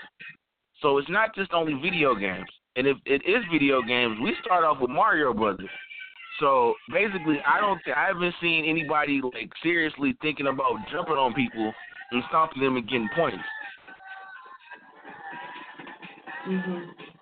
So 0.82 0.98
it's 0.98 1.10
not 1.10 1.36
just 1.36 1.54
only 1.54 1.74
video 1.82 2.16
games. 2.16 2.50
And 2.76 2.88
if 2.88 2.98
it 3.06 3.22
is 3.26 3.44
video 3.52 3.82
games, 3.82 4.18
we 4.22 4.36
start 4.44 4.64
off 4.64 4.82
with 4.82 4.90
Mario 4.90 5.34
Brothers. 5.34 5.70
So 6.40 6.74
basically, 6.92 7.38
I 7.48 7.62
don't, 7.62 7.80
th- 7.86 7.96
I 7.96 8.08
haven't 8.08 8.36
seen 8.42 8.66
anybody 8.66 9.22
like 9.24 9.50
seriously 9.64 10.16
thinking 10.22 10.48
about 10.48 10.74
jumping 10.92 11.16
on 11.16 11.34
people 11.34 11.74
and 12.12 12.24
stomping 12.28 12.62
them 12.62 12.76
and 12.76 12.88
getting 12.88 13.10
points. 13.16 13.38
Mhm. 16.48 17.15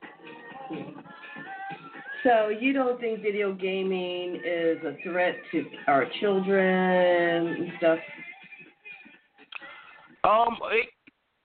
So 2.24 2.48
you 2.48 2.72
don't 2.72 3.00
think 3.02 3.22
video 3.22 3.54
gaming 3.54 4.36
is 4.36 4.78
a 4.86 4.96
threat 5.04 5.36
to 5.52 5.66
our 5.88 6.06
children 6.22 7.48
and 7.48 7.72
stuff? 7.78 8.00
Um, 10.24 10.58
it, 10.72 10.88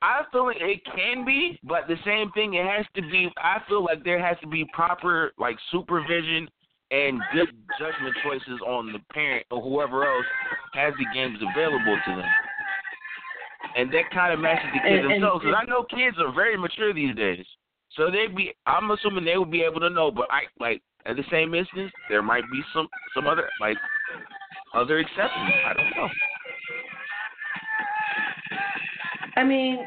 I 0.02 0.22
feel 0.30 0.46
like 0.46 0.58
it 0.60 0.80
can 0.94 1.24
be, 1.24 1.58
but 1.64 1.88
the 1.88 1.96
same 2.04 2.30
thing, 2.30 2.54
it 2.54 2.64
has 2.64 2.86
to 2.94 3.02
be. 3.02 3.28
I 3.38 3.58
feel 3.68 3.84
like 3.84 4.04
there 4.04 4.24
has 4.24 4.36
to 4.40 4.46
be 4.46 4.64
proper 4.72 5.32
like 5.36 5.56
supervision 5.72 6.48
and 6.92 7.20
good 7.34 7.48
judgment 7.78 8.14
choices 8.22 8.60
on 8.64 8.92
the 8.92 9.00
parent 9.12 9.44
or 9.50 9.60
whoever 9.60 10.04
else 10.06 10.24
has 10.74 10.94
the 10.98 11.04
games 11.12 11.38
available 11.42 11.98
to 12.06 12.16
them. 12.16 12.30
And 13.76 13.92
that 13.92 14.10
kind 14.12 14.32
of 14.32 14.38
matches 14.38 14.70
the 14.72 14.88
kids 14.88 15.04
And- 15.04 15.14
themselves. 15.14 15.44
Because 15.44 15.60
I 15.60 15.68
know 15.68 15.82
kids 15.82 16.16
are 16.20 16.32
very 16.32 16.56
mature 16.56 16.94
these 16.94 17.14
days, 17.16 17.44
so 17.96 18.10
they'd 18.10 18.34
be. 18.34 18.54
I'm 18.66 18.90
assuming 18.90 19.24
they 19.24 19.38
would 19.38 19.50
be 19.50 19.62
able 19.62 19.80
to 19.80 19.90
know. 19.90 20.10
But 20.10 20.28
I 20.30 20.42
like 20.60 20.82
at 21.06 21.16
the 21.16 21.24
same 21.30 21.54
instance, 21.54 21.92
there 22.08 22.22
might 22.22 22.44
be 22.50 22.60
some 22.74 22.88
some 23.14 23.26
other 23.26 23.48
like 23.60 23.76
other 24.74 24.98
exceptions. 24.98 25.52
I 25.66 25.72
don't 25.74 25.90
know. 25.96 26.08
I 29.36 29.44
mean, 29.44 29.78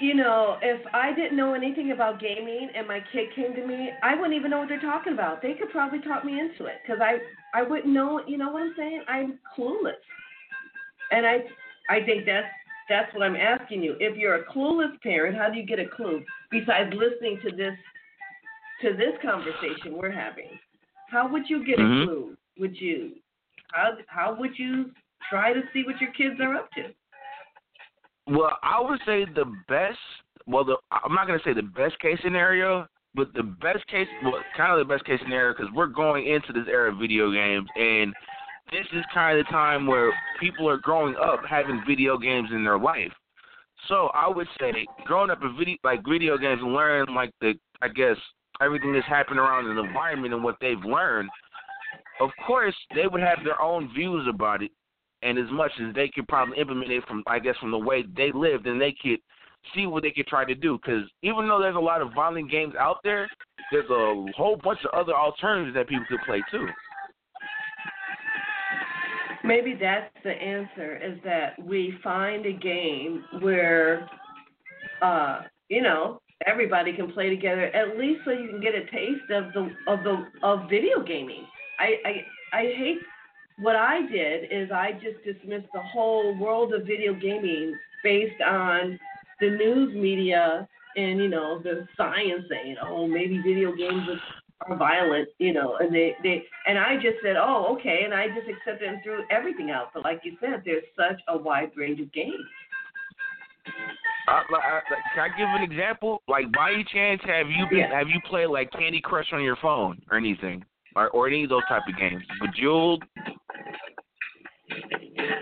you 0.00 0.14
know, 0.14 0.56
if 0.62 0.80
I 0.94 1.14
didn't 1.14 1.36
know 1.36 1.54
anything 1.54 1.92
about 1.92 2.20
gaming 2.20 2.70
and 2.74 2.86
my 2.86 3.00
kid 3.12 3.26
came 3.34 3.54
to 3.54 3.66
me, 3.66 3.90
I 4.02 4.14
wouldn't 4.14 4.34
even 4.34 4.50
know 4.50 4.60
what 4.60 4.68
they're 4.68 4.80
talking 4.80 5.12
about. 5.12 5.42
They 5.42 5.54
could 5.54 5.70
probably 5.70 6.00
talk 6.00 6.24
me 6.24 6.40
into 6.40 6.66
it 6.66 6.76
because 6.82 7.00
I 7.02 7.18
I 7.58 7.62
wouldn't 7.62 7.92
know. 7.92 8.20
You 8.26 8.38
know 8.38 8.50
what 8.50 8.62
I'm 8.62 8.74
saying? 8.76 9.02
I'm 9.08 9.38
clueless, 9.56 10.00
and 11.12 11.26
I 11.26 11.38
I 11.88 12.04
think 12.04 12.26
that's 12.26 12.46
that's 12.88 13.12
what 13.14 13.22
I'm 13.22 13.36
asking 13.36 13.82
you. 13.82 13.96
If 14.00 14.16
you're 14.16 14.36
a 14.36 14.44
clueless 14.46 15.00
parent, 15.02 15.36
how 15.36 15.50
do 15.50 15.58
you 15.58 15.66
get 15.66 15.78
a 15.78 15.86
clue 15.86 16.24
besides 16.50 16.94
listening 16.94 17.38
to 17.44 17.54
this 17.54 17.74
to 18.82 18.94
this 18.94 19.14
conversation 19.22 19.96
we're 19.96 20.10
having? 20.10 20.58
How 21.10 21.26
would 21.28 21.48
you 21.48 21.64
get 21.64 21.78
Mhm. 21.78 22.02
a 22.02 22.06
clue? 22.06 22.36
Would 22.58 22.80
you 22.80 23.16
how 23.72 23.98
how 24.06 24.34
would 24.34 24.58
you 24.58 24.92
try 25.28 25.52
to 25.52 25.62
see 25.72 25.84
what 25.84 26.00
your 26.00 26.12
kids 26.12 26.40
are 26.40 26.54
up 26.54 26.70
to? 26.72 26.94
Well, 28.26 28.58
I 28.62 28.80
would 28.80 29.00
say 29.04 29.24
the 29.24 29.46
best. 29.68 29.98
Well, 30.46 30.64
the 30.64 30.78
I'm 30.90 31.14
not 31.14 31.26
gonna 31.26 31.42
say 31.42 31.52
the 31.52 31.62
best 31.62 31.98
case 31.98 32.20
scenario, 32.22 32.88
but 33.14 33.32
the 33.34 33.42
best 33.42 33.86
case, 33.86 34.08
well, 34.22 34.42
kind 34.56 34.72
of 34.72 34.78
the 34.78 34.84
best 34.84 35.04
case 35.04 35.20
scenario, 35.20 35.54
because 35.54 35.70
we're 35.72 35.86
going 35.86 36.26
into 36.26 36.52
this 36.52 36.68
era 36.68 36.90
of 36.92 36.98
video 36.98 37.30
games, 37.30 37.68
and 37.76 38.14
this 38.70 38.86
is 38.92 39.04
kind 39.12 39.38
of 39.38 39.46
the 39.46 39.50
time 39.50 39.86
where 39.86 40.12
people 40.38 40.68
are 40.68 40.76
growing 40.76 41.16
up 41.16 41.44
having 41.44 41.82
video 41.86 42.18
games 42.18 42.52
in 42.52 42.64
their 42.64 42.78
life. 42.78 43.12
So 43.86 44.10
I 44.14 44.28
would 44.28 44.48
say, 44.60 44.72
growing 45.04 45.30
up 45.30 45.42
in 45.42 45.56
video 45.56 45.76
like 45.84 46.00
video 46.08 46.36
games 46.36 46.60
learning 46.62 47.14
like 47.14 47.30
the, 47.40 47.54
I 47.80 47.88
guess 47.88 48.16
everything 48.60 48.92
that's 48.92 49.06
happening 49.06 49.38
around 49.38 49.64
the 49.64 49.82
environment 49.82 50.34
and 50.34 50.42
what 50.42 50.56
they've 50.60 50.82
learned. 50.84 51.28
Of 52.20 52.30
course, 52.46 52.74
they 52.94 53.06
would 53.06 53.20
have 53.20 53.38
their 53.44 53.60
own 53.60 53.92
views 53.94 54.26
about 54.28 54.62
it, 54.62 54.72
and 55.22 55.38
as 55.38 55.50
much 55.52 55.70
as 55.80 55.94
they 55.94 56.08
could 56.08 56.26
probably 56.26 56.58
implement 56.58 56.90
it 56.90 57.06
from 57.06 57.22
I 57.26 57.38
guess 57.38 57.56
from 57.58 57.70
the 57.70 57.78
way 57.78 58.04
they 58.16 58.32
lived, 58.32 58.66
and 58.66 58.80
they 58.80 58.94
could 59.00 59.20
see 59.74 59.86
what 59.86 60.02
they 60.02 60.10
could 60.10 60.26
try 60.26 60.44
to 60.44 60.54
do. 60.54 60.78
Because 60.78 61.04
even 61.22 61.46
though 61.46 61.60
there's 61.60 61.76
a 61.76 61.80
lot 61.80 62.02
of 62.02 62.12
violent 62.14 62.50
games 62.50 62.74
out 62.78 62.98
there, 63.04 63.28
there's 63.70 63.88
a 63.90 64.26
whole 64.36 64.56
bunch 64.62 64.80
of 64.84 64.90
other 64.98 65.14
alternatives 65.14 65.74
that 65.74 65.88
people 65.88 66.06
could 66.08 66.20
play 66.26 66.42
too. 66.50 66.66
Maybe 69.48 69.74
that's 69.80 70.12
the 70.24 70.30
answer 70.30 70.98
is 70.98 71.18
that 71.24 71.58
we 71.64 71.94
find 72.04 72.44
a 72.44 72.52
game 72.52 73.24
where 73.40 74.06
uh 75.00 75.40
you 75.70 75.80
know 75.80 76.20
everybody 76.46 76.92
can 76.92 77.10
play 77.12 77.30
together 77.30 77.64
at 77.74 77.96
least 77.96 78.20
so 78.26 78.30
you 78.30 78.48
can 78.50 78.60
get 78.60 78.74
a 78.74 78.84
taste 78.90 79.30
of 79.30 79.44
the 79.54 79.70
of 79.90 80.04
the 80.04 80.26
of 80.42 80.68
video 80.68 81.02
gaming. 81.02 81.46
I 81.78 81.96
I 82.04 82.58
I 82.58 82.62
hate 82.76 82.98
what 83.58 83.74
I 83.74 84.06
did 84.06 84.52
is 84.52 84.70
I 84.70 84.92
just 84.92 85.24
dismissed 85.24 85.68
the 85.72 85.80
whole 85.80 86.36
world 86.38 86.74
of 86.74 86.82
video 86.82 87.14
gaming 87.14 87.74
based 88.04 88.42
on 88.46 88.98
the 89.40 89.48
news 89.48 89.94
media 89.94 90.68
and 90.96 91.20
you 91.20 91.28
know 91.28 91.58
the 91.58 91.86
science 91.96 92.44
saying 92.50 92.76
oh 92.82 93.08
maybe 93.08 93.38
video 93.38 93.74
games 93.74 94.06
are 94.66 94.76
violent, 94.76 95.28
you 95.38 95.52
know, 95.52 95.76
and 95.76 95.94
they, 95.94 96.14
they 96.22 96.42
and 96.66 96.78
I 96.78 96.96
just 96.96 97.16
said, 97.22 97.36
oh, 97.36 97.76
okay, 97.78 98.00
and 98.04 98.12
I 98.12 98.26
just 98.28 98.48
accepted 98.48 98.88
and 98.88 99.02
threw 99.02 99.22
everything 99.30 99.70
out. 99.70 99.90
But 99.94 100.04
like 100.04 100.20
you 100.24 100.36
said, 100.40 100.62
there's 100.64 100.84
such 100.96 101.20
a 101.28 101.36
wide 101.38 101.70
range 101.76 102.00
of 102.00 102.12
games. 102.12 102.34
Like, 104.28 104.44
can 105.14 105.30
I 105.32 105.38
give 105.38 105.48
an 105.48 105.62
example? 105.62 106.22
Like, 106.28 106.52
by 106.52 106.72
any 106.72 106.84
chance, 106.84 107.20
have 107.24 107.48
you 107.48 107.66
been 107.70 107.78
Yeah. 107.78 107.98
have 107.98 108.08
you 108.08 108.20
played 108.28 108.48
like 108.48 108.70
Candy 108.72 109.00
Crush 109.00 109.32
on 109.32 109.42
your 109.42 109.56
phone 109.56 110.02
or 110.10 110.18
anything, 110.18 110.64
or 110.96 111.08
or 111.10 111.28
any 111.28 111.44
of 111.44 111.50
those 111.50 111.64
type 111.68 111.82
of 111.88 111.96
games? 111.96 112.22
Bejeweled. 112.40 113.04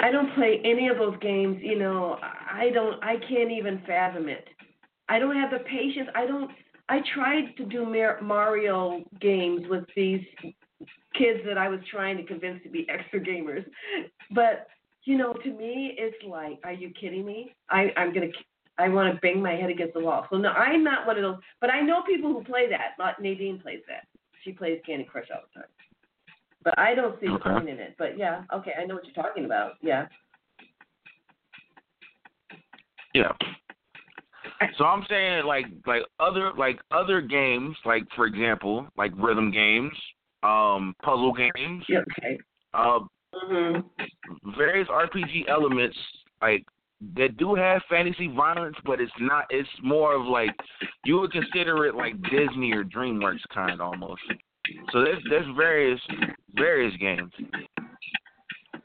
I 0.01 0.11
don't 0.13 0.33
play 0.35 0.61
any 0.65 0.89
of 0.89 0.99
those 0.99 1.17
games, 1.21 1.59
you 1.63 1.79
know. 1.79 2.19
I 2.23 2.71
don't. 2.73 3.03
I 3.03 3.17
can't 3.29 3.51
even 3.51 3.83
fathom 3.87 4.29
it. 4.29 4.47
I 5.09 5.19
don't 5.19 5.37
have 5.37 5.51
the 5.51 5.61
patience. 5.61 6.09
I 6.15 6.27
don't. 6.27 6.51
I 6.88 7.00
tried 7.14 7.57
to 7.57 7.64
do 7.64 7.85
Mario 8.23 9.02
games 9.21 9.62
with 9.69 9.85
these 9.95 10.25
kids 11.14 11.40
that 11.47 11.59
I 11.59 11.69
was 11.69 11.81
trying 11.90 12.16
to 12.16 12.25
convince 12.25 12.62
to 12.62 12.69
be 12.69 12.87
exergamers, 12.87 13.64
but 14.33 14.69
you 15.05 15.16
know, 15.16 15.33
to 15.33 15.50
me, 15.52 15.95
it's 15.99 16.16
like, 16.26 16.59
are 16.64 16.73
you 16.73 16.90
kidding 17.00 17.25
me? 17.25 17.55
I 17.71 17.93
I'm 17.97 18.12
gonna. 18.12 18.26
I 18.78 18.88
want 18.88 19.14
to 19.14 19.21
bang 19.21 19.40
my 19.40 19.52
head 19.52 19.71
against 19.71 19.95
the 19.95 20.00
wall. 20.00 20.26
So 20.31 20.37
no, 20.37 20.50
I'm 20.50 20.85
not 20.85 21.07
one 21.07 21.16
of 21.16 21.23
those. 21.23 21.38
But 21.61 21.71
I 21.71 21.81
know 21.81 22.02
people 22.02 22.33
who 22.33 22.45
play 22.45 22.69
that. 22.69 22.90
Like 22.99 23.19
Nadine 23.19 23.59
plays 23.59 23.81
that. 23.88 24.07
She 24.43 24.52
plays 24.52 24.81
Candy 24.85 25.05
Crush 25.05 25.28
all 25.33 25.40
the 25.55 25.61
time. 25.61 25.71
But 26.62 26.78
I 26.78 26.95
don't 26.95 27.19
see 27.21 27.28
Okay. 27.28 27.50
point 27.50 27.69
in 27.69 27.78
it. 27.78 27.95
But 27.97 28.19
yeah, 28.19 28.43
okay, 28.52 28.73
I 28.78 28.85
know 28.85 28.97
what 28.97 29.05
you're 29.07 29.14
talking 29.25 29.45
about. 29.45 29.75
Yeah. 29.81 30.09
Yeah. 33.14 33.33
So 34.79 34.85
I'm 34.85 35.05
saying 35.09 35.45
like 35.45 35.67
like 35.87 36.03
other 36.21 36.53
like 36.57 36.79
other 36.91 37.21
games, 37.21 37.77
like 37.85 38.05
for 38.15 38.27
example, 38.27 38.87
like 38.97 39.13
rhythm 39.17 39.51
games, 39.51 39.93
um, 40.43 40.95
puzzle 41.03 41.33
games, 41.33 41.85
Yeah. 41.89 42.01
Okay. 42.19 42.39
uh, 42.75 43.01
Mhm. 43.35 43.85
various 44.57 44.89
RPG 44.89 45.47
elements 45.49 45.97
like 46.41 46.65
that 47.15 47.37
do 47.37 47.55
have 47.55 47.83
fantasy 47.91 48.29
violence, 48.29 48.77
but 48.85 49.01
it's 49.01 49.13
not. 49.21 49.45
It's 49.51 49.69
more 49.83 50.15
of 50.15 50.27
like 50.27 50.55
you 51.05 51.21
would 51.21 51.33
consider 51.33 51.85
it 51.87 51.95
like 51.95 52.21
Disney 52.31 52.73
or 52.73 52.85
DreamWorks 52.85 53.47
kind 53.53 53.81
almost. 53.81 54.23
So 54.91 55.05
there's 55.05 55.23
there's 55.29 55.47
various 55.57 56.01
various 56.55 56.97
games, 56.97 57.33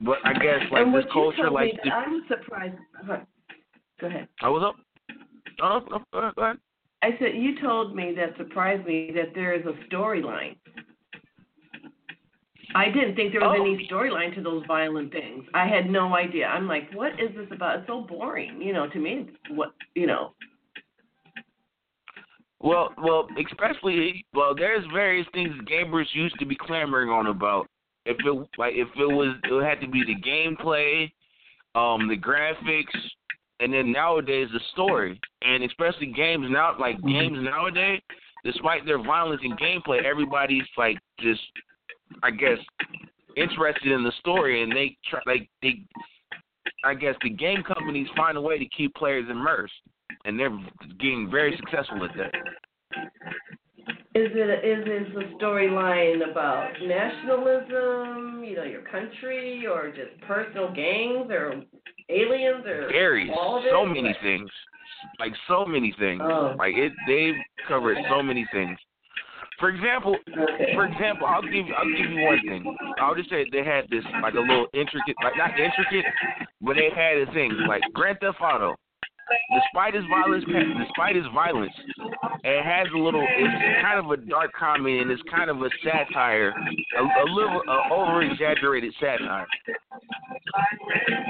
but 0.01 0.17
I 0.25 0.33
guess 0.33 0.61
like 0.71 0.91
this 0.93 1.05
culture, 1.13 1.49
like 1.49 1.81
the, 1.83 1.91
I'm 1.91 2.25
surprised. 2.27 2.75
Go 3.99 4.07
ahead. 4.07 4.27
I 4.41 4.49
was 4.49 4.63
up. 4.63 4.75
Oh, 5.61 5.79
no, 5.89 5.97
no, 5.97 6.03
go 6.11 6.19
ahead, 6.19 6.35
go 6.35 6.41
ahead. 6.43 6.57
I 7.03 7.09
said 7.19 7.29
you 7.35 7.59
told 7.59 7.95
me 7.95 8.13
that 8.15 8.37
surprised 8.37 8.85
me 8.85 9.11
that 9.15 9.33
there 9.33 9.53
is 9.53 9.65
a 9.65 9.73
storyline. 9.93 10.55
I 12.73 12.85
didn't 12.89 13.15
think 13.15 13.33
there 13.33 13.41
was 13.41 13.57
Oh. 13.59 13.61
any 13.61 13.87
storyline 13.87 14.33
to 14.35 14.41
those 14.41 14.63
violent 14.65 15.11
things. 15.11 15.45
I 15.53 15.67
had 15.67 15.89
no 15.89 16.15
idea. 16.15 16.47
I'm 16.47 16.67
like, 16.67 16.91
what 16.93 17.19
is 17.19 17.35
this 17.35 17.51
about? 17.51 17.79
It's 17.79 17.87
so 17.87 18.01
boring, 18.01 18.61
you 18.61 18.71
know. 18.71 18.87
To 18.87 18.99
me, 18.99 19.27
what 19.49 19.73
you 19.95 20.07
know. 20.07 20.33
Well, 22.59 22.93
well, 22.97 23.27
especially 23.43 24.25
well, 24.33 24.53
there's 24.55 24.85
various 24.93 25.27
things 25.33 25.53
gamers 25.69 26.05
used 26.13 26.37
to 26.39 26.45
be 26.45 26.55
clamoring 26.55 27.09
on 27.09 27.27
about. 27.27 27.67
If 28.05 28.17
it 28.19 28.47
like 28.57 28.73
if 28.75 28.87
it 28.95 29.05
was, 29.05 29.35
it 29.43 29.63
had 29.63 29.81
to 29.81 29.87
be 29.87 30.03
the 30.05 30.15
gameplay, 30.21 31.11
um, 31.75 32.07
the 32.07 32.17
graphics, 32.17 32.95
and 33.61 33.71
then 33.71 33.91
nowadays 33.91 34.49
the 34.51 34.59
story, 34.73 35.19
and 35.43 35.63
especially 35.63 36.07
games 36.07 36.47
now, 36.49 36.75
like 36.79 36.97
Mm-hmm. 36.97 37.11
games 37.11 37.37
nowadays, 37.41 38.01
despite 38.43 38.85
their 38.85 39.01
violence 39.01 39.41
and 39.43 39.57
gameplay, 39.59 40.03
everybody's 40.03 40.63
like 40.77 40.97
just, 41.19 41.41
I 42.23 42.31
guess, 42.31 42.57
interested 43.37 43.91
in 43.91 44.03
the 44.03 44.11
story, 44.19 44.63
and 44.63 44.71
they 44.71 44.97
try 45.09 45.19
like 45.25 45.49
they, 45.61 45.83
I 46.83 46.93
guess 46.95 47.15
the 47.21 47.29
game 47.29 47.63
companies 47.63 48.07
find 48.15 48.37
a 48.37 48.41
way 48.41 48.57
to 48.57 48.65
keep 48.65 48.93
players 48.95 49.25
immersed, 49.29 49.73
and 50.25 50.39
they're 50.39 50.57
getting 50.99 51.29
very 51.31 51.55
successful 51.57 52.03
at 52.03 52.11
that. 52.17 52.31
Is 54.13 54.27
it 54.33 54.65
is 54.65 55.07
is 55.07 55.13
the 55.15 55.23
storyline 55.39 56.29
about 56.29 56.73
nationalism, 56.85 58.43
you 58.43 58.57
know, 58.57 58.63
your 58.63 58.81
country, 58.81 59.65
or 59.65 59.89
just 59.89 60.19
personal 60.27 60.73
gangs, 60.73 61.31
or 61.31 61.63
aliens, 62.09 62.65
or 62.65 62.89
varies 62.91 63.31
all 63.33 63.57
of 63.57 63.63
it? 63.63 63.69
so 63.71 63.85
many 63.85 64.13
things 64.21 64.49
like 65.19 65.31
so 65.47 65.65
many 65.65 65.95
things 65.97 66.21
Oh. 66.23 66.55
like 66.59 66.75
it 66.75 66.91
they've 67.07 67.35
covered 67.67 67.97
so 68.09 68.21
many 68.21 68.45
things 68.51 68.77
for 69.59 69.69
example 69.69 70.17
Okay. 70.27 70.73
for 70.75 70.85
example 70.85 71.27
i'll 71.27 71.41
give 71.41 71.65
i'll 71.77 71.89
give 71.95 72.09
you 72.11 72.19
one 72.25 72.41
thing 72.47 72.75
i'll 72.99 73.15
just 73.15 73.29
say 73.29 73.45
they 73.51 73.63
had 73.63 73.89
this 73.89 74.03
like 74.21 74.33
a 74.33 74.39
little 74.39 74.67
intricate 74.73 75.15
like 75.23 75.37
not 75.37 75.51
intricate 75.59 76.05
but 76.61 76.75
they 76.75 76.89
had 76.95 77.17
a 77.17 77.31
thing 77.33 77.51
like 77.67 77.81
grand 77.93 78.17
theft 78.19 78.41
auto 78.41 78.75
despite 79.53 79.95
its 79.95 80.05
violence 80.09 80.45
despite 80.45 81.15
its 81.15 81.27
violence 81.33 81.73
it 82.43 82.63
has 82.63 82.87
a 82.95 82.97
little 82.97 83.25
it's 83.25 83.81
kind 83.81 83.99
of 83.99 84.11
a 84.11 84.17
dark 84.29 84.51
comedy 84.57 84.99
and 84.99 85.11
it's 85.11 85.21
kind 85.29 85.49
of 85.49 85.61
a 85.61 85.69
satire 85.83 86.49
a, 86.97 87.01
a 87.01 87.25
little 87.31 87.61
uh, 87.67 87.93
over 87.93 88.21
exaggerated 88.21 88.93
satire 88.99 89.47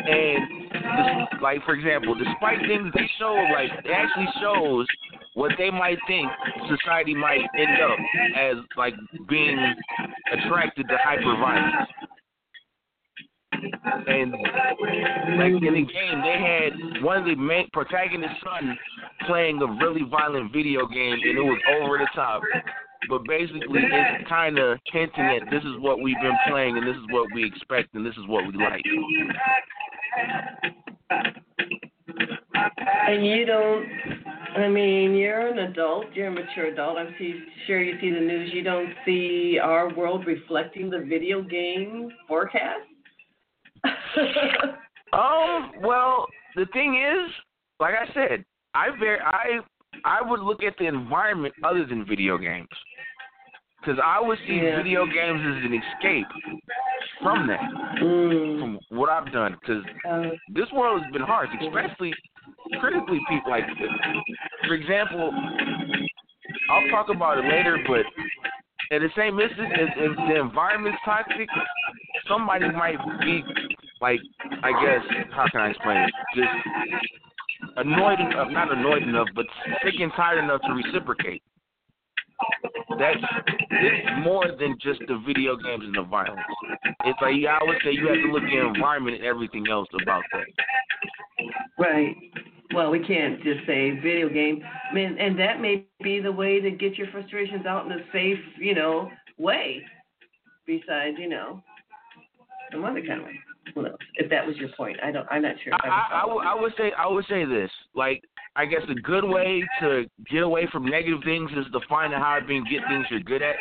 and 0.07 0.71
this, 0.71 1.41
like 1.41 1.63
for 1.65 1.73
example, 1.73 2.15
despite 2.15 2.59
things 2.67 2.91
they 2.93 3.09
show, 3.19 3.33
like 3.53 3.69
it 3.85 3.91
actually 3.91 4.27
shows 4.41 4.87
what 5.33 5.51
they 5.57 5.69
might 5.69 5.97
think 6.07 6.29
society 6.69 7.15
might 7.15 7.41
end 7.57 7.81
up 7.81 7.97
as 8.37 8.55
like 8.77 8.93
being 9.29 9.57
attracted 10.33 10.87
to 10.87 10.97
hyper 11.03 11.37
violence. 11.39 11.89
And 14.07 14.31
like 15.37 15.53
in 15.53 15.73
the 15.73 15.85
game, 15.85 16.21
they 16.23 16.37
had 16.39 17.03
one 17.03 17.17
of 17.17 17.25
the 17.25 17.35
main 17.35 17.69
protagonist's 17.71 18.37
son 18.43 18.77
playing 19.27 19.61
a 19.61 19.67
really 19.83 20.03
violent 20.09 20.51
video 20.51 20.87
game, 20.87 21.19
and 21.23 21.37
it 21.37 21.43
was 21.43 21.59
over 21.81 21.97
the 21.97 22.07
top. 22.15 22.41
But 23.09 23.23
basically, 23.27 23.81
it's 23.81 24.29
kind 24.29 24.59
of 24.59 24.79
hinting 24.91 25.25
at 25.25 25.49
this 25.49 25.63
is 25.63 25.79
what 25.79 26.01
we've 26.01 26.19
been 26.21 26.37
playing, 26.47 26.77
and 26.77 26.87
this 26.87 26.95
is 26.95 27.03
what 27.09 27.27
we 27.33 27.45
expect, 27.45 27.93
and 27.95 28.05
this 28.05 28.13
is 28.13 28.27
what 28.27 28.45
we 28.45 28.53
like. 28.53 28.83
And 33.07 33.25
you 33.25 33.45
don't. 33.45 33.85
I 34.55 34.67
mean, 34.67 35.15
you're 35.15 35.47
an 35.47 35.59
adult. 35.59 36.05
You're 36.13 36.27
a 36.27 36.31
mature 36.31 36.65
adult. 36.65 36.97
I'm 36.97 37.15
sure 37.65 37.81
you 37.81 37.99
see 38.01 38.11
the 38.11 38.19
news. 38.19 38.51
You 38.53 38.63
don't 38.63 38.93
see 39.05 39.57
our 39.61 39.93
world 39.93 40.27
reflecting 40.27 40.89
the 40.89 40.99
video 40.99 41.41
game 41.41 42.11
forecast. 42.27 42.90
Um. 45.13 45.71
Well, 45.81 46.27
the 46.55 46.65
thing 46.73 46.95
is, 46.95 47.31
like 47.79 47.95
I 47.95 48.13
said, 48.13 48.45
I 48.73 48.87
very 48.99 49.19
I 49.19 49.59
I 50.05 50.21
would 50.21 50.39
look 50.39 50.63
at 50.63 50.73
the 50.77 50.85
environment 50.85 51.53
other 51.63 51.85
than 51.85 52.05
video 52.05 52.37
games, 52.37 52.69
because 53.79 53.99
I 54.03 54.21
would 54.21 54.37
see 54.47 54.61
Yeah. 54.63 54.77
video 54.77 55.05
games 55.05 55.41
as 55.41 55.65
an 55.65 55.73
escape 55.73 56.27
from 57.21 57.47
that, 57.47 57.59
mm. 58.01 58.59
from 58.59 58.79
what 58.89 59.09
I've 59.09 59.31
done. 59.33 59.57
Because 59.59 59.83
uh, 60.09 60.29
this 60.53 60.71
world 60.71 61.01
has 61.03 61.11
been 61.11 61.21
harsh, 61.23 61.49
especially 61.61 62.13
critically 62.79 63.19
people 63.29 63.51
like 63.51 63.65
for 64.67 64.73
example 64.73 65.31
I'll 66.69 66.89
talk 66.89 67.09
about 67.09 67.37
it 67.37 67.45
later 67.45 67.77
but 67.87 68.05
at 68.95 69.01
the 69.01 69.09
same 69.15 69.39
instant 69.39 69.73
if, 69.73 69.89
if 69.97 70.17
the 70.17 70.39
environment's 70.39 70.99
toxic 71.03 71.49
somebody 72.27 72.71
might 72.71 72.97
be 73.21 73.43
like 74.01 74.19
I 74.63 74.71
guess 74.83 75.05
how 75.31 75.45
can 75.51 75.61
I 75.61 75.69
explain 75.69 75.97
it 75.97 76.11
just 76.35 77.77
annoyed 77.77 78.19
enough 78.19 78.49
not 78.51 78.71
annoyed 78.71 79.03
enough 79.03 79.27
but 79.35 79.45
sick 79.83 79.95
and 79.99 80.11
tired 80.15 80.43
enough 80.43 80.61
to 80.61 80.73
reciprocate 80.73 81.41
that's 82.99 83.17
it's 83.71 84.07
more 84.23 84.45
than 84.59 84.77
just 84.81 84.99
the 85.07 85.21
video 85.25 85.55
games 85.55 85.83
and 85.85 85.95
the 85.95 86.03
violence. 86.03 86.39
It's 87.05 87.19
like 87.21 87.33
I 87.49 87.63
would 87.63 87.77
say 87.83 87.91
you 87.91 88.07
have 88.07 88.17
to 88.17 88.31
look 88.31 88.43
at 88.43 88.49
the 88.49 88.67
environment 88.67 89.17
and 89.17 89.25
everything 89.25 89.65
else 89.69 89.87
about 90.01 90.23
that. 90.33 90.45
right. 91.79 92.15
Well, 92.73 92.89
we 92.89 92.99
can't 92.99 93.41
just 93.43 93.65
say 93.67 93.99
video 94.01 94.29
game. 94.29 94.61
I 94.89 94.93
mean, 94.93 95.17
and 95.19 95.37
that 95.39 95.59
may 95.59 95.85
be 96.01 96.21
the 96.21 96.31
way 96.31 96.61
to 96.61 96.71
get 96.71 96.97
your 96.97 97.07
frustrations 97.11 97.65
out 97.65 97.85
in 97.85 97.91
a 97.91 97.99
safe, 98.13 98.39
you 98.57 98.75
know, 98.75 99.09
way. 99.37 99.81
Besides, 100.65 101.17
you 101.19 101.27
know, 101.27 101.61
some 102.71 102.85
other 102.85 103.01
kind 103.05 103.21
of 103.21 103.25
way. 103.25 103.39
If 104.15 104.29
that 104.29 104.45
was 104.45 104.55
your 104.57 104.69
point, 104.77 104.97
I 105.03 105.11
don't. 105.11 105.27
I'm 105.31 105.41
not 105.41 105.55
sure. 105.63 105.73
I, 105.73 105.87
I, 105.87 106.21
I, 106.21 106.25
was 106.25 106.61
would, 106.61 106.73
say 106.77 106.91
I 106.97 107.07
would 107.07 107.25
say 107.27 107.45
this. 107.45 107.69
Like 107.95 108.21
I 108.55 108.65
guess 108.65 108.81
a 108.89 108.95
good 109.01 109.23
way 109.23 109.63
to 109.81 110.05
get 110.29 110.43
away 110.43 110.67
from 110.71 110.85
negative 110.85 111.19
things 111.23 111.49
is 111.51 111.71
to 111.71 111.79
find 111.87 112.13
out 112.13 112.21
how 112.21 112.39
to 112.39 112.45
get 112.45 112.81
things 112.89 113.05
you're 113.09 113.21
good 113.21 113.41
at. 113.41 113.55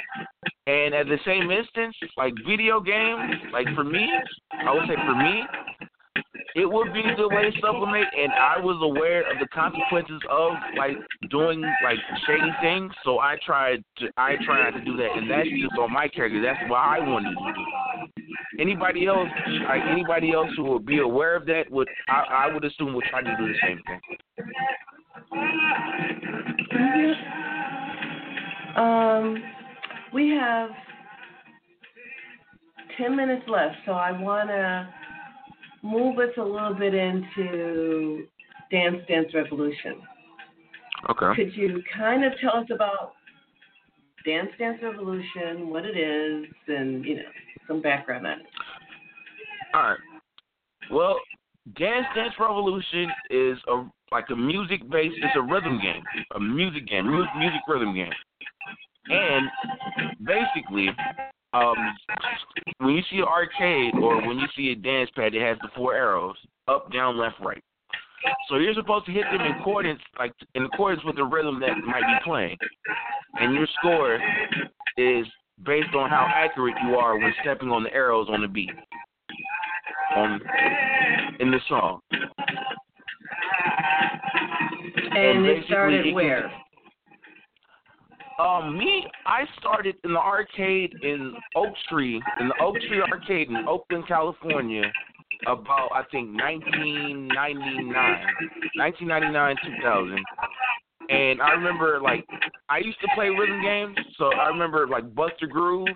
And 0.66 0.94
at 0.94 1.06
the 1.06 1.18
same 1.24 1.50
instance, 1.50 1.96
like 2.16 2.32
video 2.46 2.80
games, 2.80 3.34
like 3.52 3.66
for 3.74 3.84
me, 3.84 4.08
I 4.52 4.72
would 4.72 4.88
say 4.88 4.96
for 5.06 5.14
me, 5.14 5.42
it 6.54 6.66
would 6.66 6.92
be 6.92 7.00
a 7.00 7.14
good 7.14 7.28
way 7.28 7.50
to 7.50 7.60
supplement. 7.60 8.06
And 8.16 8.32
I 8.32 8.58
was 8.58 8.78
aware 8.82 9.30
of 9.30 9.38
the 9.38 9.46
consequences 9.48 10.20
of 10.28 10.52
like 10.76 10.96
doing 11.30 11.60
like 11.84 11.98
shady 12.26 12.50
things, 12.60 12.92
so 13.04 13.20
I 13.20 13.36
tried 13.44 13.82
to 13.98 14.08
I 14.16 14.34
tried 14.44 14.72
to 14.72 14.84
do 14.84 14.96
that, 14.96 15.10
and 15.16 15.30
that's 15.30 15.48
just 15.48 15.78
on 15.78 15.92
my 15.92 16.08
character. 16.08 16.42
That's 16.42 16.68
what 16.68 16.78
I 16.78 16.98
wanted 16.98 17.30
to 17.30 17.52
do. 17.54 17.64
Anybody 18.58 19.06
else, 19.06 19.28
like 19.68 19.82
anybody 19.90 20.32
else 20.32 20.50
who 20.56 20.64
would 20.64 20.86
be 20.86 20.98
aware 20.98 21.36
of 21.36 21.46
that, 21.46 21.70
would 21.70 21.88
I, 22.08 22.46
I 22.48 22.52
would 22.52 22.64
assume 22.64 22.94
would 22.94 23.04
try 23.04 23.22
to 23.22 23.36
do 23.36 23.46
the 23.46 23.54
same 23.62 23.80
thing. 23.86 24.00
Um, 28.76 29.42
we 30.12 30.30
have 30.30 30.70
ten 32.96 33.16
minutes 33.16 33.44
left, 33.48 33.76
so 33.86 33.92
I 33.92 34.12
wanna 34.12 34.92
move 35.82 36.18
us 36.18 36.30
a 36.36 36.42
little 36.42 36.74
bit 36.74 36.94
into 36.94 38.26
Dance 38.70 38.98
Dance 39.08 39.28
Revolution. 39.34 40.02
Okay. 41.08 41.34
Could 41.34 41.56
you 41.56 41.82
kind 41.96 42.24
of 42.24 42.32
tell 42.40 42.56
us 42.56 42.66
about 42.72 43.14
Dance 44.24 44.50
Dance 44.58 44.78
Revolution, 44.82 45.70
what 45.70 45.84
it 45.84 45.96
is, 45.96 46.46
and 46.68 47.04
you 47.04 47.16
know 47.16 47.22
some 47.70 47.80
background 47.80 48.26
on 48.26 48.40
it? 48.40 48.46
All 49.74 49.82
right. 49.82 49.98
Well, 50.90 51.16
Dance 51.76 52.06
Dance 52.16 52.34
Revolution 52.38 53.08
is 53.30 53.58
a 53.68 53.88
like 54.10 54.26
a 54.30 54.36
music 54.36 54.80
based. 54.90 55.14
It's 55.18 55.36
a 55.36 55.42
rhythm 55.42 55.80
game, 55.80 56.02
a 56.34 56.40
music 56.40 56.88
game, 56.88 57.06
mu- 57.06 57.24
music 57.38 57.60
rhythm 57.68 57.94
game, 57.94 58.12
and 59.08 59.48
basically, 60.24 60.88
um, 61.52 61.76
when 62.78 62.94
you 62.94 63.02
see 63.08 63.18
an 63.18 63.24
arcade 63.24 63.94
or 64.02 64.26
when 64.26 64.38
you 64.38 64.46
see 64.56 64.72
a 64.72 64.74
dance 64.74 65.10
pad, 65.14 65.34
it 65.34 65.42
has 65.42 65.58
the 65.62 65.68
four 65.76 65.94
arrows: 65.94 66.36
up, 66.66 66.92
down, 66.92 67.16
left, 67.16 67.36
right. 67.40 67.62
So 68.48 68.56
you're 68.56 68.74
supposed 68.74 69.06
to 69.06 69.12
hit 69.12 69.24
them 69.32 69.40
in 69.40 69.60
accordance, 69.60 70.00
like 70.18 70.32
in 70.54 70.64
accordance 70.64 71.04
with 71.04 71.16
the 71.16 71.24
rhythm 71.24 71.60
that 71.60 71.78
might 71.86 72.02
be 72.02 72.24
playing, 72.24 72.56
and 73.34 73.54
your 73.54 73.68
score 73.78 74.18
is 74.96 75.24
based 75.64 75.94
on 75.94 76.10
how 76.10 76.28
accurate 76.34 76.74
you 76.86 76.94
are 76.94 77.18
when 77.18 77.32
stepping 77.42 77.70
on 77.70 77.82
the 77.82 77.92
arrows 77.92 78.28
on 78.30 78.42
the 78.42 78.48
beat 78.48 78.70
on 80.16 80.40
in 81.38 81.50
the 81.50 81.58
song. 81.68 82.00
And 85.12 85.46
it 85.46 85.64
started 85.66 86.06
it 86.06 86.14
where? 86.14 86.50
Um, 88.38 88.78
me, 88.78 89.06
I 89.26 89.44
started 89.58 89.96
in 90.02 90.14
the 90.14 90.18
arcade 90.18 90.94
in 91.02 91.34
Oak 91.54 91.74
Tree, 91.90 92.22
in 92.40 92.48
the 92.48 92.54
Oak 92.62 92.76
Tree 92.88 93.02
Arcade 93.02 93.48
in 93.50 93.56
Oakland, 93.68 94.08
California, 94.08 94.84
about 95.46 95.90
I 95.92 96.04
think 96.10 96.34
1999, 96.40 97.92
1999, 98.76 99.56
2000. 99.82 100.24
And 101.10 101.42
I 101.42 101.50
remember 101.50 102.00
like 102.00 102.26
I 102.70 102.78
used 102.78 103.00
to 103.00 103.08
play 103.16 103.28
rhythm 103.28 103.60
games, 103.62 103.98
so 104.16 104.26
I 104.26 104.48
remember 104.48 104.86
like 104.86 105.14
Bust 105.14 105.34
a 105.42 105.46
Groove. 105.46 105.88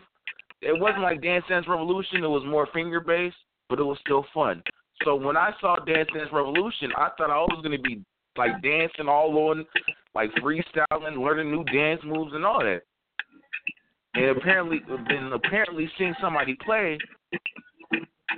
It 0.60 0.78
wasn't 0.78 1.02
like 1.02 1.22
Dance 1.22 1.44
Dance 1.48 1.66
Revolution; 1.68 2.24
it 2.24 2.28
was 2.28 2.44
more 2.44 2.68
finger 2.74 3.00
based, 3.00 3.36
but 3.68 3.78
it 3.78 3.84
was 3.84 3.98
still 4.00 4.26
fun. 4.34 4.62
So 5.04 5.14
when 5.14 5.36
I 5.36 5.52
saw 5.60 5.76
Dance 5.76 6.08
Dance 6.12 6.30
Revolution, 6.32 6.90
I 6.96 7.10
thought 7.16 7.30
I 7.30 7.38
was 7.38 7.60
going 7.62 7.76
to 7.76 7.82
be 7.82 8.02
like 8.36 8.60
dancing 8.62 9.08
all 9.08 9.36
on, 9.50 9.64
like 10.14 10.30
freestyling, 10.42 11.22
learning 11.22 11.52
new 11.52 11.64
dance 11.64 12.00
moves 12.04 12.32
and 12.34 12.44
all 12.44 12.60
that. 12.60 12.82
And 14.14 14.36
apparently, 14.36 14.80
then 15.08 15.30
apparently 15.32 15.88
seeing 15.96 16.14
somebody 16.20 16.56
play, 16.64 16.98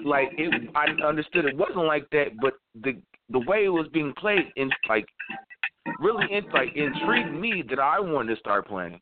like 0.05 0.29
it, 0.37 0.71
I 0.75 0.87
understood 1.07 1.47
it 1.47 1.57
wasn't 1.57 1.87
like 1.87 2.09
that, 2.11 2.29
but 2.41 2.55
the 2.83 3.01
the 3.31 3.41
way 3.41 3.65
it 3.65 3.71
was 3.71 3.89
being 3.93 4.13
played, 4.19 4.53
in 4.57 4.71
like 4.89 5.07
really, 6.01 6.27
like 6.53 6.75
intrigued 6.75 7.35
me 7.35 7.63
that 7.69 7.79
I 7.79 8.01
wanted 8.01 8.35
to 8.35 8.41
start 8.41 8.67
playing 8.67 9.01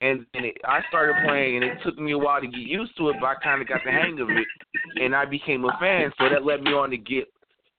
and, 0.00 0.26
and 0.34 0.44
it, 0.44 0.56
I 0.64 0.80
started 0.88 1.16
playing, 1.26 1.56
and 1.56 1.64
it 1.64 1.78
took 1.84 1.98
me 1.98 2.12
a 2.12 2.18
while 2.18 2.40
to 2.40 2.46
get 2.46 2.60
used 2.60 2.96
to 2.98 3.08
it, 3.08 3.16
but 3.20 3.26
I 3.26 3.34
kind 3.42 3.62
of 3.62 3.68
got 3.68 3.80
the 3.84 3.90
hang 3.90 4.20
of 4.20 4.28
it, 4.28 4.46
and 5.02 5.14
I 5.14 5.24
became 5.24 5.64
a 5.64 5.76
fan. 5.80 6.12
So 6.18 6.28
that 6.28 6.44
led 6.44 6.62
me 6.62 6.72
on 6.72 6.90
to 6.90 6.98
get 6.98 7.24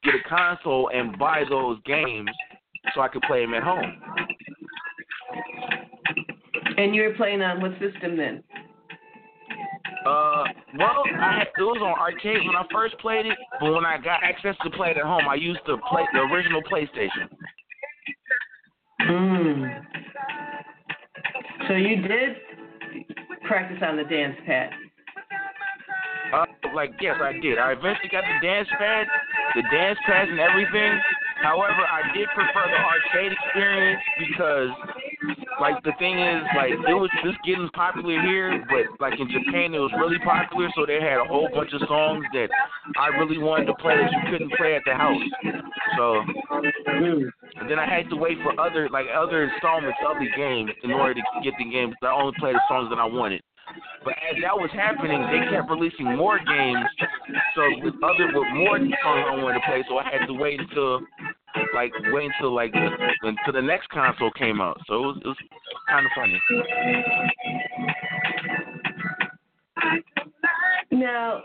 get 0.03 0.13
a 0.15 0.29
console 0.29 0.89
and 0.93 1.17
buy 1.17 1.43
those 1.49 1.77
games 1.85 2.29
so 2.93 3.01
I 3.01 3.07
could 3.07 3.21
play 3.23 3.41
them 3.41 3.53
at 3.53 3.63
home. 3.63 4.01
And 6.77 6.95
you 6.95 7.03
were 7.03 7.13
playing 7.15 7.41
on 7.41 7.61
what 7.61 7.71
system 7.73 8.17
then? 8.17 8.43
Uh, 10.05 10.43
well, 10.77 11.03
I 11.19 11.41
it 11.41 11.61
was 11.61 11.81
on 11.81 11.99
arcade 11.99 12.45
when 12.45 12.55
I 12.55 12.63
first 12.71 12.97
played 12.99 13.25
it, 13.25 13.37
but 13.59 13.73
when 13.73 13.85
I 13.85 13.97
got 13.97 14.23
access 14.23 14.55
to 14.63 14.69
play 14.71 14.91
it 14.91 14.97
at 14.97 15.03
home, 15.03 15.27
I 15.29 15.35
used 15.35 15.59
the 15.67 15.77
play 15.89 16.03
the 16.13 16.19
original 16.19 16.63
PlayStation. 16.63 17.29
Mm. 19.09 19.81
So 21.67 21.73
you 21.73 21.95
did 21.97 22.35
practice 23.47 23.77
on 23.81 23.97
the 23.97 24.03
dance 24.03 24.37
pad. 24.45 24.69
Uh, 26.33 26.45
like 26.75 26.91
yes, 26.99 27.15
I 27.21 27.33
did. 27.41 27.57
I 27.57 27.71
eventually 27.71 28.09
got 28.11 28.23
the 28.23 28.45
dance 28.45 28.67
pad, 28.77 29.07
the 29.55 29.63
dance 29.71 29.97
pads 30.05 30.29
and 30.29 30.39
everything. 30.39 30.99
However, 31.41 31.85
I 31.85 32.01
did 32.17 32.27
prefer 32.33 32.65
the 32.65 32.81
arcade 32.81 33.31
experience 33.31 34.01
because, 34.17 34.69
like, 35.61 35.83
the 35.83 35.91
thing 35.99 36.17
is, 36.17 36.41
like, 36.55 36.71
it 36.71 36.97
was 36.97 37.11
just 37.23 37.37
getting 37.45 37.69
popular 37.75 38.19
here, 38.21 38.65
but 38.67 38.99
like 38.99 39.19
in 39.19 39.29
Japan, 39.29 39.73
it 39.73 39.79
was 39.79 39.91
really 39.99 40.17
popular. 40.19 40.67
So 40.75 40.85
they 40.85 40.99
had 40.99 41.19
a 41.21 41.25
whole 41.25 41.47
bunch 41.53 41.73
of 41.73 41.81
songs 41.87 42.25
that 42.33 42.49
I 42.97 43.07
really 43.19 43.37
wanted 43.37 43.65
to 43.65 43.75
play 43.75 43.95
that 43.95 44.11
you 44.11 44.31
couldn't 44.31 44.51
play 44.57 44.75
at 44.75 44.81
the 44.85 44.95
house. 44.95 45.21
So, 45.95 46.21
and 46.87 47.31
then 47.69 47.79
I 47.79 47.85
had 47.85 48.09
to 48.09 48.15
wait 48.15 48.37
for 48.43 48.59
other 48.59 48.89
like 48.89 49.05
other 49.13 49.43
installments 49.43 49.97
of 50.07 50.17
the 50.19 50.29
game 50.35 50.69
in 50.83 50.91
order 50.91 51.13
to 51.15 51.21
get 51.43 51.53
the 51.57 51.69
game. 51.69 51.93
I 52.01 52.11
only 52.11 52.33
played 52.39 52.55
the 52.55 52.61
songs 52.67 52.89
that 52.89 52.99
I 52.99 53.05
wanted. 53.05 53.41
But 54.03 54.13
as 54.13 54.37
that 54.41 54.55
was 54.55 54.69
happening, 54.71 55.21
they 55.27 55.51
kept 55.51 55.69
releasing 55.69 56.15
more 56.15 56.39
games. 56.39 56.85
So 57.55 57.61
with 57.83 57.95
other 58.01 58.27
with 58.27 58.47
more 58.55 58.77
songs 58.77 59.25
I 59.27 59.35
wanted 59.43 59.59
to 59.59 59.65
play, 59.67 59.83
so 59.89 59.97
I 59.97 60.03
had 60.09 60.25
to 60.27 60.33
wait 60.33 60.59
until 60.59 61.01
like 61.73 61.91
wait 62.13 62.31
until 62.33 62.53
like 62.55 62.73
until 62.73 63.53
the 63.53 63.61
next 63.61 63.89
console 63.89 64.31
came 64.31 64.61
out. 64.61 64.79
So 64.87 64.95
it 64.95 64.99
was, 64.99 65.17
it 65.23 65.27
was 65.27 65.37
kind 65.89 66.05
of 66.05 66.11
funny. 66.15 66.41
Now, 70.91 71.43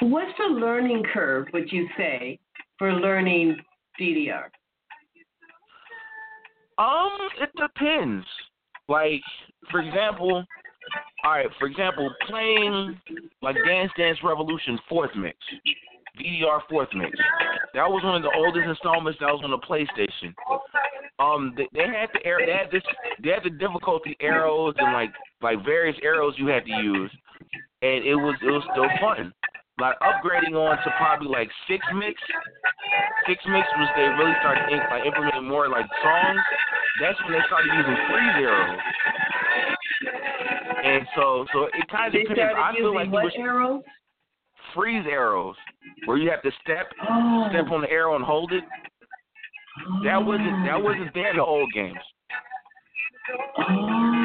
what's 0.00 0.32
the 0.38 0.54
learning 0.54 1.02
curve? 1.12 1.46
Would 1.52 1.70
you 1.70 1.88
say 1.96 2.38
for 2.78 2.92
learning 2.92 3.56
DDR? 4.00 4.44
Um, 6.78 7.18
it 7.40 7.50
depends. 7.56 8.26
Like, 8.88 9.20
for 9.70 9.80
example, 9.80 10.44
all 11.24 11.30
right, 11.30 11.46
for 11.58 11.66
example, 11.66 12.10
playing 12.26 12.98
like 13.42 13.56
Dance 13.66 13.92
Dance 13.96 14.18
Revolution 14.24 14.78
fourth 14.88 15.10
mix, 15.14 15.36
DDR 16.18 16.60
fourth 16.68 16.88
mix. 16.94 17.16
That 17.74 17.88
was 17.88 18.02
one 18.02 18.16
of 18.16 18.22
the 18.22 18.32
oldest 18.34 18.66
installments 18.66 19.18
that 19.20 19.26
was 19.26 19.42
on 19.44 19.50
the 19.50 19.58
PlayStation. 19.58 20.34
Um, 21.18 21.54
they, 21.56 21.68
they 21.74 21.86
had 21.86 22.08
the 22.14 22.20
they 22.24 22.52
had 22.52 22.70
this, 22.72 22.82
they 23.22 23.30
had 23.30 23.44
the 23.44 23.50
difficulty 23.50 24.16
arrows 24.20 24.74
and 24.78 24.92
like 24.94 25.10
like 25.42 25.64
various 25.64 25.96
arrows 26.02 26.34
you 26.38 26.46
had 26.46 26.64
to 26.64 26.72
use, 26.72 27.10
and 27.82 28.04
it 28.04 28.14
was 28.16 28.34
it 28.42 28.50
was 28.50 28.62
still 28.72 28.88
fun. 29.00 29.32
Like 29.80 29.96
upgrading 30.00 30.52
on 30.52 30.76
to 30.76 30.90
probably 30.98 31.28
like 31.28 31.48
six 31.66 31.80
mix. 31.96 32.20
Six 33.26 33.40
mix 33.48 33.66
was 33.80 33.88
they 33.96 34.12
really 34.12 34.36
started 34.40 34.68
like 34.68 35.06
implementing 35.06 35.48
more 35.48 35.68
like 35.68 35.86
songs. 36.04 36.40
That's 37.00 37.16
when 37.24 37.32
they 37.32 37.44
started 37.48 37.72
using 37.72 37.96
freeze 38.12 38.36
arrows. 38.44 38.80
And 40.84 41.06
so 41.16 41.46
so 41.52 41.64
it 41.72 41.88
kind 41.88 42.14
of 42.14 42.20
depends. 42.20 42.54
I 42.56 42.72
feel 42.76 42.94
like 42.94 43.10
what 43.10 43.32
arrows? 43.36 43.82
freeze 44.74 45.04
arrows 45.10 45.56
where 46.04 46.16
you 46.16 46.30
have 46.30 46.42
to 46.42 46.50
step 46.62 46.92
Oh. 47.08 47.46
step 47.50 47.70
on 47.72 47.80
the 47.80 47.90
arrow 47.90 48.16
and 48.16 48.24
hold 48.24 48.52
it. 48.52 48.64
That 50.04 50.22
wasn't 50.22 50.64
that 50.66 50.76
oh. 50.76 50.80
wasn't 50.80 51.12
there 51.14 51.30
in 51.30 51.36
the 51.36 51.44
old 51.44 51.72
games. 51.72 51.98
Oh. 53.58 54.20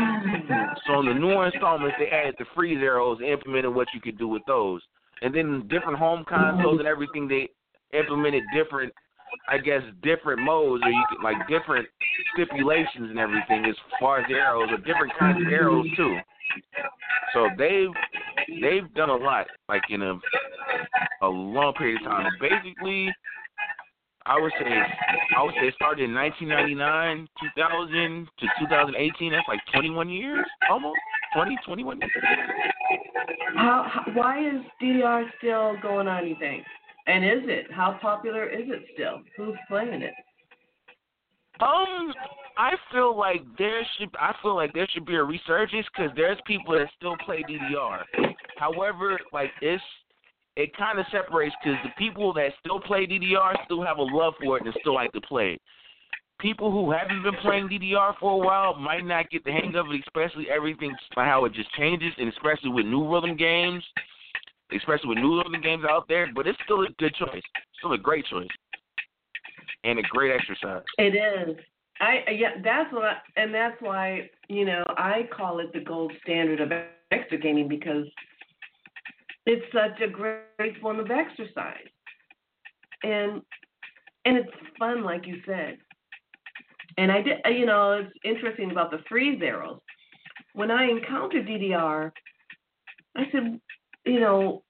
So 0.87 0.99
in 0.99 1.05
the 1.07 1.13
newer 1.13 1.47
installments, 1.47 1.95
they 1.99 2.07
added 2.07 2.35
the 2.37 2.45
freeze 2.53 2.79
arrows 2.81 3.19
and 3.19 3.29
implemented 3.29 3.73
what 3.73 3.87
you 3.93 4.01
could 4.01 4.17
do 4.17 4.27
with 4.27 4.43
those. 4.47 4.81
And 5.21 5.33
then 5.33 5.67
different 5.69 5.97
home 5.97 6.25
consoles 6.27 6.79
and 6.79 6.87
everything, 6.87 7.27
they 7.27 7.49
implemented 7.97 8.43
different, 8.53 8.93
I 9.47 9.57
guess, 9.57 9.81
different 10.03 10.41
modes 10.41 10.83
or 10.83 10.89
you 10.89 11.03
could 11.09 11.23
like 11.23 11.37
different 11.47 11.87
stipulations 12.33 13.09
and 13.09 13.19
everything 13.19 13.65
as 13.65 13.75
far 13.99 14.19
as 14.19 14.25
the 14.27 14.35
arrows 14.35 14.69
or 14.71 14.77
different 14.77 15.13
kinds 15.17 15.41
of 15.41 15.51
arrows 15.51 15.85
too. 15.95 16.17
So 17.33 17.49
they've 17.57 17.89
they've 18.61 18.93
done 18.93 19.09
a 19.09 19.15
lot, 19.15 19.47
like 19.67 19.83
in 19.89 20.01
a 20.01 20.19
a 21.21 21.27
long 21.27 21.73
period 21.73 22.01
of 22.01 22.07
time. 22.07 22.31
Basically, 22.39 23.13
I 24.25 24.39
would 24.39 24.51
say 24.59 24.65
I 25.37 25.43
would 25.43 25.53
say 25.55 25.67
it 25.67 25.75
started 25.75 26.09
in 26.09 26.15
1999, 26.15 27.27
2000 27.55 28.27
to 28.39 28.47
2018. 28.59 29.31
That's 29.31 29.47
like 29.47 29.59
21 29.73 30.09
years, 30.09 30.45
almost 30.69 30.97
20, 31.35 31.57
21 31.65 31.99
years. 31.99 32.11
How, 33.55 33.85
how? 33.87 34.11
Why 34.13 34.39
is 34.39 34.61
DDR 34.81 35.25
still 35.37 35.75
going 35.81 36.07
on? 36.07 36.27
You 36.27 36.35
think? 36.39 36.63
And 37.07 37.23
is 37.23 37.43
it? 37.45 37.71
How 37.71 37.99
popular 38.01 38.47
is 38.49 38.65
it 38.67 38.83
still? 38.93 39.21
Who's 39.37 39.55
playing 39.67 40.01
it? 40.01 40.13
Um, 41.61 42.11
I 42.57 42.73
feel 42.91 43.17
like 43.17 43.41
there 43.57 43.85
should 43.97 44.09
I 44.19 44.33
feel 44.41 44.55
like 44.55 44.73
there 44.73 44.87
should 44.91 45.05
be 45.05 45.15
a 45.15 45.23
resurgence 45.23 45.85
because 45.95 46.11
there's 46.15 46.37
people 46.45 46.73
that 46.73 46.87
still 46.97 47.15
play 47.25 47.43
DDR. 47.49 48.01
However, 48.57 49.19
like 49.31 49.51
it's 49.61 49.83
it 50.55 50.75
kind 50.77 50.99
of 50.99 51.05
separates 51.11 51.55
because 51.63 51.77
the 51.83 51.91
people 51.97 52.33
that 52.33 52.51
still 52.59 52.79
play 52.79 53.05
DDR 53.05 53.55
still 53.65 53.83
have 53.83 53.97
a 53.97 54.03
love 54.03 54.33
for 54.41 54.57
it 54.57 54.65
and 54.65 54.73
still 54.79 54.95
like 54.95 55.11
to 55.11 55.21
play 55.21 55.53
it. 55.53 55.61
People 56.39 56.71
who 56.71 56.91
haven't 56.91 57.23
been 57.23 57.35
playing 57.41 57.69
DDR 57.69 58.13
for 58.19 58.33
a 58.33 58.37
while 58.37 58.75
might 58.75 59.05
not 59.05 59.29
get 59.29 59.43
the 59.45 59.51
hang 59.51 59.75
of 59.75 59.87
it, 59.89 60.01
especially 60.05 60.47
everything 60.49 60.93
how 61.15 61.45
it 61.45 61.53
just 61.53 61.73
changes, 61.75 62.11
and 62.17 62.29
especially 62.29 62.69
with 62.69 62.85
new 62.85 63.11
rhythm 63.11 63.37
games, 63.37 63.83
especially 64.75 65.09
with 65.09 65.17
new 65.17 65.37
rhythm 65.37 65.61
games 65.61 65.83
out 65.89 66.07
there. 66.09 66.29
But 66.35 66.45
it's 66.47 66.59
still 66.65 66.81
a 66.81 66.89
good 66.99 67.15
choice, 67.15 67.41
still 67.77 67.93
a 67.93 67.97
great 67.97 68.25
choice, 68.25 68.49
and 69.85 69.97
a 69.97 70.01
great 70.03 70.33
exercise. 70.33 70.83
It 70.97 71.15
is. 71.15 71.57
I 72.01 72.29
yeah, 72.31 72.49
that's 72.61 72.91
what, 72.91 73.03
I, 73.03 73.17
and 73.37 73.53
that's 73.53 73.81
why 73.81 74.29
you 74.49 74.65
know 74.65 74.83
I 74.89 75.29
call 75.35 75.59
it 75.59 75.71
the 75.73 75.79
gold 75.79 76.11
standard 76.23 76.59
of 76.59 76.69
exergaming 77.13 77.69
because 77.69 78.05
it's 79.45 79.65
such 79.73 80.01
a 80.01 80.07
great 80.07 80.79
form 80.81 80.99
of 80.99 81.11
exercise, 81.11 81.87
and 83.03 83.41
and 84.25 84.37
it's 84.37 84.49
fun, 84.79 85.03
like 85.03 85.27
you 85.27 85.41
said. 85.45 85.77
And 86.97 87.11
I 87.11 87.21
did, 87.21 87.37
you 87.45 87.65
know, 87.65 87.93
it's 87.93 88.13
interesting 88.23 88.71
about 88.71 88.89
the 88.89 88.99
freeze 89.07 89.41
arrows. 89.43 89.81
When 90.53 90.71
I 90.71 90.85
encountered 90.89 91.45
DDR, 91.45 92.11
I 93.17 93.23
said, 93.31 93.59
you 94.05 94.19
know, 94.19 94.63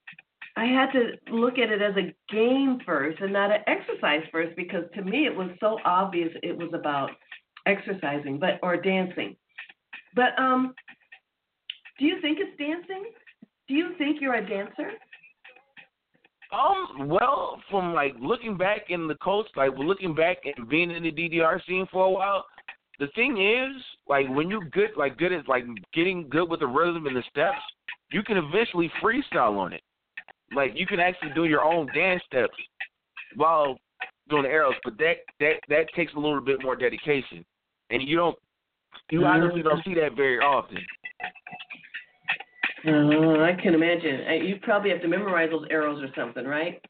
I 0.57 0.65
had 0.65 0.91
to 0.93 1.11
look 1.31 1.57
at 1.57 1.69
it 1.69 1.81
as 1.81 1.95
a 1.97 2.13
game 2.33 2.79
first 2.85 3.19
and 3.19 3.33
not 3.33 3.51
an 3.51 3.61
exercise 3.67 4.23
first 4.31 4.55
because 4.55 4.85
to 4.95 5.01
me 5.03 5.25
it 5.25 5.35
was 5.35 5.49
so 5.59 5.77
obvious 5.83 6.29
it 6.43 6.57
was 6.57 6.69
about 6.73 7.11
exercising 7.65 8.39
but 8.39 8.59
or 8.63 8.77
dancing. 8.77 9.35
But 10.15 10.37
um 10.39 10.73
do 11.99 12.05
you 12.05 12.21
think 12.21 12.39
it's 12.39 12.57
dancing? 12.57 13.05
Do 13.67 13.73
you 13.73 13.95
think 13.97 14.21
you're 14.21 14.35
a 14.35 14.47
dancer? 14.47 14.91
Um, 16.53 17.07
well, 17.07 17.61
from 17.69 17.93
like 17.93 18.13
looking 18.19 18.57
back 18.57 18.85
in 18.89 19.07
the 19.07 19.15
coast, 19.15 19.49
like 19.55 19.71
looking 19.77 20.13
back 20.13 20.37
and 20.45 20.69
being 20.69 20.91
in 20.91 21.03
the 21.03 21.11
DDR 21.11 21.63
scene 21.65 21.87
for 21.91 22.05
a 22.05 22.09
while, 22.09 22.45
the 22.99 23.07
thing 23.15 23.41
is, 23.41 23.81
like 24.07 24.27
when 24.29 24.49
you're 24.49 24.65
good, 24.65 24.91
like 24.95 25.17
good 25.17 25.33
at 25.33 25.47
like 25.49 25.65
getting 25.93 26.29
good 26.29 26.49
with 26.49 26.59
the 26.59 26.67
rhythm 26.67 27.07
and 27.07 27.15
the 27.15 27.23
steps, 27.29 27.57
you 28.11 28.23
can 28.23 28.37
eventually 28.37 28.91
freestyle 29.03 29.57
on 29.57 29.73
it. 29.73 29.81
Like 30.55 30.71
you 30.75 30.85
can 30.85 30.99
actually 30.99 31.31
do 31.33 31.45
your 31.45 31.63
own 31.63 31.87
dance 31.93 32.21
steps 32.25 32.55
while 33.35 33.77
doing 34.29 34.43
the 34.43 34.49
arrows, 34.49 34.75
but 34.83 34.97
that 34.99 35.15
that 35.39 35.55
that 35.69 35.85
takes 35.95 36.13
a 36.13 36.19
little 36.19 36.41
bit 36.41 36.61
more 36.63 36.75
dedication, 36.75 37.43
and 37.89 38.01
you 38.07 38.15
don't, 38.15 38.37
you 39.09 39.25
honestly 39.25 39.63
don't 39.63 39.83
see 39.83 39.95
that 39.95 40.15
very 40.15 40.37
often. 40.37 40.77
Uh, 42.87 43.41
I 43.41 43.53
can 43.61 43.73
imagine. 43.73 44.21
You 44.45 44.57
probably 44.61 44.91
have 44.91 45.01
to 45.01 45.07
memorize 45.07 45.49
those 45.49 45.65
arrows 45.71 46.03
or 46.03 46.09
something, 46.15 46.45
right? 46.45 46.81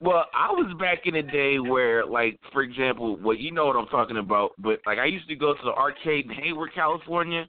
Well, 0.00 0.26
I 0.34 0.50
was 0.50 0.74
back 0.78 1.00
in 1.04 1.14
the 1.14 1.22
day 1.22 1.58
where, 1.58 2.06
like, 2.06 2.38
for 2.52 2.62
example, 2.62 3.18
well, 3.22 3.36
you 3.36 3.52
know 3.52 3.66
what 3.66 3.76
I'm 3.76 3.86
talking 3.86 4.16
about, 4.16 4.52
but 4.58 4.80
like 4.86 4.98
I 4.98 5.04
used 5.04 5.28
to 5.28 5.36
go 5.36 5.52
to 5.52 5.60
the 5.62 5.72
arcade 5.72 6.24
in 6.24 6.30
Hayward, 6.42 6.70
California, 6.74 7.46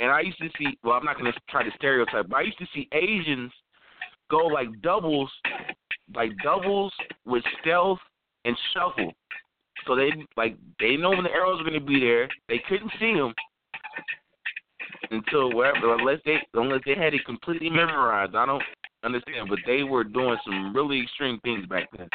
and 0.00 0.10
I 0.10 0.20
used 0.20 0.38
to 0.38 0.48
see. 0.58 0.78
Well, 0.82 0.94
I'm 0.94 1.04
not 1.04 1.18
gonna 1.18 1.32
try 1.50 1.62
to 1.62 1.70
stereotype, 1.76 2.28
but 2.28 2.36
I 2.36 2.42
used 2.42 2.58
to 2.58 2.66
see 2.74 2.88
Asians 2.92 3.52
go 4.30 4.46
like 4.46 4.68
doubles, 4.80 5.30
like 6.14 6.30
doubles 6.42 6.92
with 7.26 7.44
stealth 7.60 7.98
and 8.46 8.56
shuffle. 8.72 9.12
So 9.86 9.94
they 9.94 10.10
like 10.36 10.56
they 10.78 10.96
know 10.96 11.10
when 11.10 11.24
the 11.24 11.30
arrows 11.30 11.60
are 11.60 11.64
gonna 11.64 11.80
be 11.80 12.00
there. 12.00 12.28
They 12.48 12.62
couldn't 12.66 12.92
see 12.98 13.12
them 13.12 13.34
until 15.10 15.52
wherever, 15.54 15.94
unless 15.94 16.20
they 16.24 16.36
unless 16.54 16.80
they 16.86 16.94
had 16.94 17.14
it 17.14 17.24
completely 17.24 17.70
memorized. 17.70 18.34
I 18.34 18.46
don't 18.46 18.62
understand, 19.04 19.48
but 19.48 19.58
they 19.66 19.82
were 19.82 20.04
doing 20.04 20.36
some 20.44 20.74
really 20.74 21.02
extreme 21.02 21.40
things 21.40 21.66
back 21.66 21.88
then. 21.96 22.08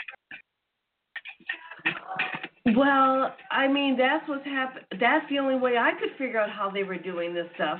Well, 2.75 3.35
I 3.51 3.67
mean, 3.67 3.95
that's 3.97 4.27
what's 4.27 4.45
happened. 4.45 4.85
That's 4.99 5.25
the 5.29 5.37
only 5.37 5.55
way 5.55 5.77
I 5.77 5.91
could 5.99 6.17
figure 6.17 6.39
out 6.39 6.49
how 6.49 6.71
they 6.71 6.83
were 6.83 6.97
doing 6.97 7.33
this 7.33 7.47
stuff. 7.55 7.79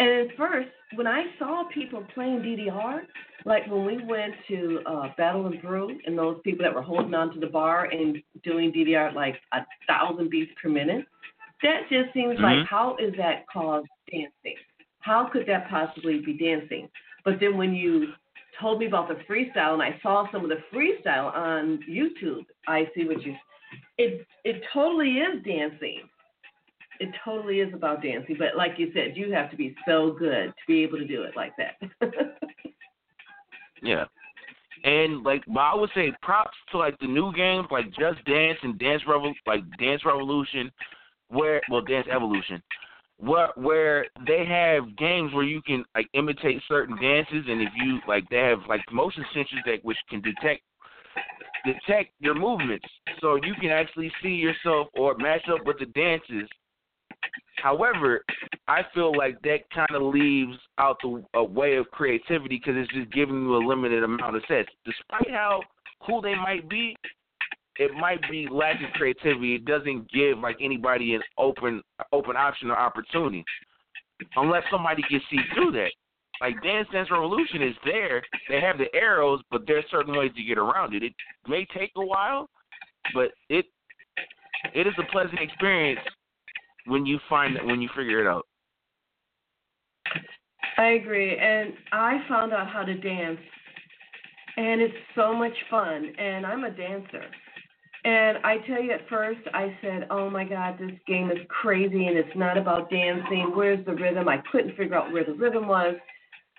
And 0.00 0.30
at 0.30 0.36
first, 0.36 0.68
when 0.94 1.06
I 1.06 1.24
saw 1.38 1.64
people 1.72 2.04
playing 2.14 2.40
DDR, 2.40 3.00
like 3.44 3.66
when 3.68 3.84
we 3.84 4.02
went 4.02 4.34
to 4.48 4.80
uh, 4.86 5.08
Battle 5.16 5.46
and 5.46 5.60
Brew, 5.62 5.96
and 6.06 6.18
those 6.18 6.40
people 6.42 6.64
that 6.64 6.74
were 6.74 6.82
holding 6.82 7.14
on 7.14 7.32
to 7.34 7.40
the 7.40 7.46
bar 7.46 7.84
and 7.84 8.18
doing 8.42 8.72
DDR 8.72 9.14
like 9.14 9.36
a 9.52 9.60
thousand 9.86 10.30
beats 10.30 10.50
per 10.60 10.68
minute, 10.68 11.06
that 11.62 11.82
just 11.90 12.12
seems 12.14 12.34
mm-hmm. 12.34 12.42
like 12.42 12.66
how 12.68 12.96
is 12.98 13.14
that 13.16 13.44
called 13.52 13.86
dancing? 14.10 14.56
How 15.00 15.28
could 15.32 15.46
that 15.46 15.68
possibly 15.68 16.20
be 16.20 16.34
dancing? 16.34 16.88
But 17.24 17.34
then 17.40 17.56
when 17.56 17.74
you 17.74 18.12
told 18.60 18.78
me 18.78 18.86
about 18.86 19.08
the 19.08 19.16
freestyle 19.28 19.74
and 19.74 19.82
I 19.82 19.98
saw 20.02 20.30
some 20.30 20.44
of 20.44 20.50
the 20.50 20.62
freestyle 20.72 21.34
on 21.34 21.80
YouTube, 21.88 22.44
I 22.68 22.88
see 22.94 23.04
what 23.04 23.22
you. 23.22 23.34
It 23.98 24.26
it 24.44 24.62
totally 24.72 25.12
is 25.12 25.42
dancing. 25.44 26.02
It 26.98 27.10
totally 27.24 27.60
is 27.60 27.72
about 27.72 28.02
dancing, 28.02 28.36
but 28.38 28.56
like 28.56 28.72
you 28.76 28.90
said, 28.92 29.16
you 29.16 29.32
have 29.32 29.50
to 29.50 29.56
be 29.56 29.74
so 29.88 30.14
good 30.18 30.48
to 30.48 30.66
be 30.66 30.82
able 30.82 30.98
to 30.98 31.06
do 31.06 31.22
it 31.22 31.34
like 31.34 31.52
that. 31.56 31.76
yeah. 33.82 34.04
And 34.84 35.22
like, 35.22 35.42
but 35.46 35.60
I 35.60 35.74
would 35.74 35.90
say 35.94 36.12
props 36.22 36.56
to 36.72 36.78
like 36.78 36.98
the 37.00 37.06
new 37.06 37.32
games 37.34 37.66
like 37.70 37.86
Just 37.86 38.24
Dance 38.26 38.58
and 38.62 38.78
Dance 38.78 39.02
Revol 39.08 39.32
like 39.46 39.62
Dance 39.78 40.04
Revolution, 40.04 40.70
where 41.30 41.60
well 41.70 41.80
Dance 41.80 42.06
Evolution, 42.10 42.62
where 43.18 43.50
where 43.56 44.06
they 44.26 44.44
have 44.46 44.96
games 44.96 45.32
where 45.32 45.44
you 45.44 45.62
can 45.62 45.84
like 45.94 46.08
imitate 46.14 46.62
certain 46.68 46.96
dances, 47.00 47.44
and 47.48 47.62
if 47.62 47.70
you 47.76 47.98
like, 48.06 48.28
they 48.30 48.38
have 48.38 48.60
like 48.68 48.80
motion 48.92 49.24
sensors 49.34 49.64
that 49.66 49.84
which 49.84 49.98
can 50.08 50.20
detect 50.20 50.62
detect 51.64 52.12
your 52.20 52.34
movements, 52.34 52.86
so 53.20 53.36
you 53.36 53.54
can 53.60 53.70
actually 53.70 54.12
see 54.22 54.30
yourself 54.30 54.88
or 54.94 55.16
match 55.16 55.42
up 55.52 55.64
with 55.66 55.78
the 55.78 55.86
dances. 55.86 56.48
However, 57.56 58.24
I 58.68 58.82
feel 58.94 59.14
like 59.16 59.40
that 59.42 59.68
kind 59.74 59.94
of 59.94 60.02
leaves 60.02 60.56
out 60.78 60.96
the 61.02 61.22
a 61.34 61.44
way 61.44 61.76
of 61.76 61.90
creativity 61.90 62.56
because 62.56 62.74
it's 62.76 62.92
just 62.92 63.12
giving 63.12 63.42
you 63.42 63.56
a 63.56 63.66
limited 63.66 64.02
amount 64.02 64.36
of 64.36 64.42
sets. 64.48 64.70
Despite 64.86 65.30
how 65.30 65.60
cool 66.06 66.22
they 66.22 66.34
might 66.34 66.68
be, 66.68 66.96
it 67.80 67.94
might 67.94 68.20
be 68.30 68.46
lacking 68.50 68.90
creativity. 68.92 69.54
It 69.54 69.64
doesn't 69.64 70.12
give 70.12 70.38
like 70.38 70.58
anybody 70.60 71.14
an 71.14 71.22
open 71.38 71.82
open 72.12 72.36
option 72.36 72.70
or 72.70 72.78
opportunity, 72.78 73.42
unless 74.36 74.62
somebody 74.70 75.02
can 75.08 75.20
see 75.30 75.38
through 75.54 75.72
that. 75.72 75.90
Like 76.42 76.62
Dance 76.62 76.88
Dance 76.92 77.10
Revolution 77.10 77.62
is 77.62 77.74
there. 77.84 78.22
They 78.50 78.60
have 78.60 78.76
the 78.76 78.94
arrows, 78.94 79.40
but 79.50 79.62
there's 79.66 79.84
certain 79.90 80.14
ways 80.14 80.30
to 80.36 80.42
get 80.44 80.58
around 80.58 80.94
it. 80.94 81.02
It 81.02 81.14
may 81.48 81.66
take 81.74 81.90
a 81.96 82.04
while, 82.04 82.50
but 83.14 83.30
it 83.48 83.64
it 84.74 84.86
is 84.86 84.94
a 84.98 85.10
pleasant 85.10 85.40
experience 85.40 86.00
when 86.84 87.06
you 87.06 87.18
find 87.30 87.56
it 87.56 87.64
when 87.64 87.80
you 87.80 87.88
figure 87.96 88.20
it 88.20 88.26
out. 88.26 88.46
I 90.76 90.92
agree, 90.92 91.36
and 91.38 91.72
I 91.92 92.22
found 92.28 92.52
out 92.52 92.68
how 92.68 92.82
to 92.82 92.94
dance, 92.94 93.40
and 94.58 94.82
it's 94.82 94.94
so 95.14 95.34
much 95.34 95.52
fun. 95.70 96.12
And 96.18 96.44
I'm 96.44 96.64
a 96.64 96.70
dancer, 96.70 97.24
and 98.04 98.38
I 98.44 98.58
tell 98.66 98.82
you, 98.82 98.92
at 98.92 99.08
first, 99.08 99.40
I 99.52 99.76
said, 99.82 100.06
"Oh 100.10 100.30
my 100.30 100.44
God, 100.44 100.78
this 100.78 100.92
game 101.06 101.30
is 101.30 101.38
crazy, 101.48 102.06
and 102.06 102.16
it's 102.16 102.36
not 102.36 102.56
about 102.56 102.90
dancing. 102.90 103.52
Where's 103.54 103.84
the 103.84 103.94
rhythm?" 103.94 104.28
I 104.28 104.38
couldn't 104.50 104.76
figure 104.76 104.96
out 104.96 105.12
where 105.12 105.24
the 105.24 105.34
rhythm 105.34 105.68
was 105.68 105.96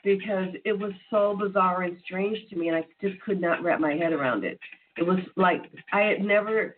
because 0.03 0.49
it 0.65 0.73
was 0.73 0.91
so 1.09 1.35
bizarre 1.35 1.83
and 1.83 1.97
strange 2.03 2.37
to 2.49 2.55
me, 2.55 2.67
and 2.67 2.77
I 2.77 2.85
just 3.01 3.19
could 3.21 3.41
not 3.41 3.63
wrap 3.63 3.79
my 3.79 3.93
head 3.93 4.13
around 4.13 4.43
it. 4.43 4.59
It 4.97 5.03
was 5.03 5.19
like 5.35 5.63
I 5.93 6.01
had 6.01 6.21
never 6.21 6.75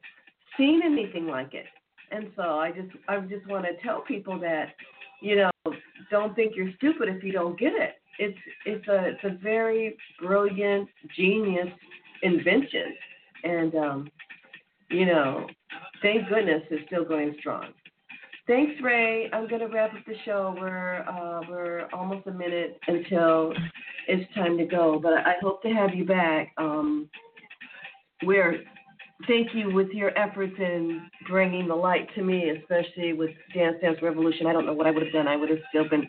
seen 0.58 0.82
anything 0.84 1.28
like 1.28 1.54
it, 1.54 1.66
and 2.12 2.32
so 2.36 2.60
I 2.60 2.72
just, 2.72 2.96
I 3.08 3.20
just 3.22 3.48
want 3.48 3.66
to 3.66 3.82
tell 3.84 4.02
people 4.02 4.40
that, 4.40 4.76
you 5.22 5.36
know, 5.36 5.52
don't 6.12 6.36
think 6.36 6.54
you're 6.56 6.72
stupid 6.78 7.10
if 7.10 7.24
you 7.24 7.32
don't 7.32 7.60
get 7.60 7.74
it. 7.74 7.96
It's, 8.20 8.38
it's 8.66 8.88
a, 8.88 9.06
it's 9.06 9.24
a 9.24 9.42
very 9.42 9.98
brilliant, 10.22 10.88
genius 11.18 11.70
invention, 12.22 12.94
and 13.44 13.76
um, 13.76 14.12
you 14.94 15.06
know, 15.06 15.48
thank 16.02 16.30
goodness 16.30 16.62
it's 16.70 16.86
still 16.88 17.04
going 17.04 17.36
strong. 17.40 17.74
Thanks, 18.46 18.74
Ray. 18.84 19.30
I'm 19.32 19.48
going 19.48 19.62
to 19.62 19.68
wrap 19.68 19.94
up 19.94 20.06
the 20.06 20.16
show. 20.26 20.54
We're 20.60 21.00
uh, 21.04 21.42
we're 21.50 21.88
almost 21.94 22.28
a 22.28 22.32
minute 22.32 22.78
until 22.88 23.54
it's 24.08 24.34
time 24.34 24.58
to 24.58 24.66
go, 24.66 25.00
but 25.02 25.14
I 25.14 25.36
hope 25.42 25.62
to 25.64 25.70
have 25.70 25.96
you 25.96 26.06
back. 26.06 26.54
Um, 26.58 27.10
we're 28.24 28.64
thank 29.28 29.54
you 29.54 29.74
with 29.74 29.88
your 29.92 30.18
efforts 30.18 30.54
in 30.60 31.08
bringing 31.30 31.70
the 31.70 31.76
light 31.76 32.14
to 32.16 32.22
me, 32.22 32.50
especially 32.50 33.14
with 33.14 33.32
Dance 33.56 33.78
Dance 33.82 34.00
Revolution. 34.02 34.46
I 34.46 34.54
don't 34.54 34.66
know 34.66 34.74
what 34.74 34.88
I 34.88 34.92
would 34.92 35.04
have 35.04 35.14
done. 35.14 35.28
I 35.28 35.38
would 35.38 35.50
have 35.50 35.60
still 35.70 35.88
been 35.88 36.06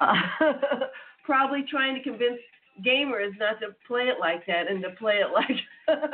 uh, 0.00 0.14
probably 1.24 1.64
trying 1.70 1.94
to 1.94 2.02
convince 2.02 2.38
gamers 2.84 3.30
not 3.38 3.60
to 3.60 3.68
play 3.86 4.02
it 4.02 4.20
like 4.20 4.46
that 4.46 4.70
and 4.70 4.82
to 4.82 4.90
play 4.90 5.20
it 5.20 5.32
like. 5.32 5.98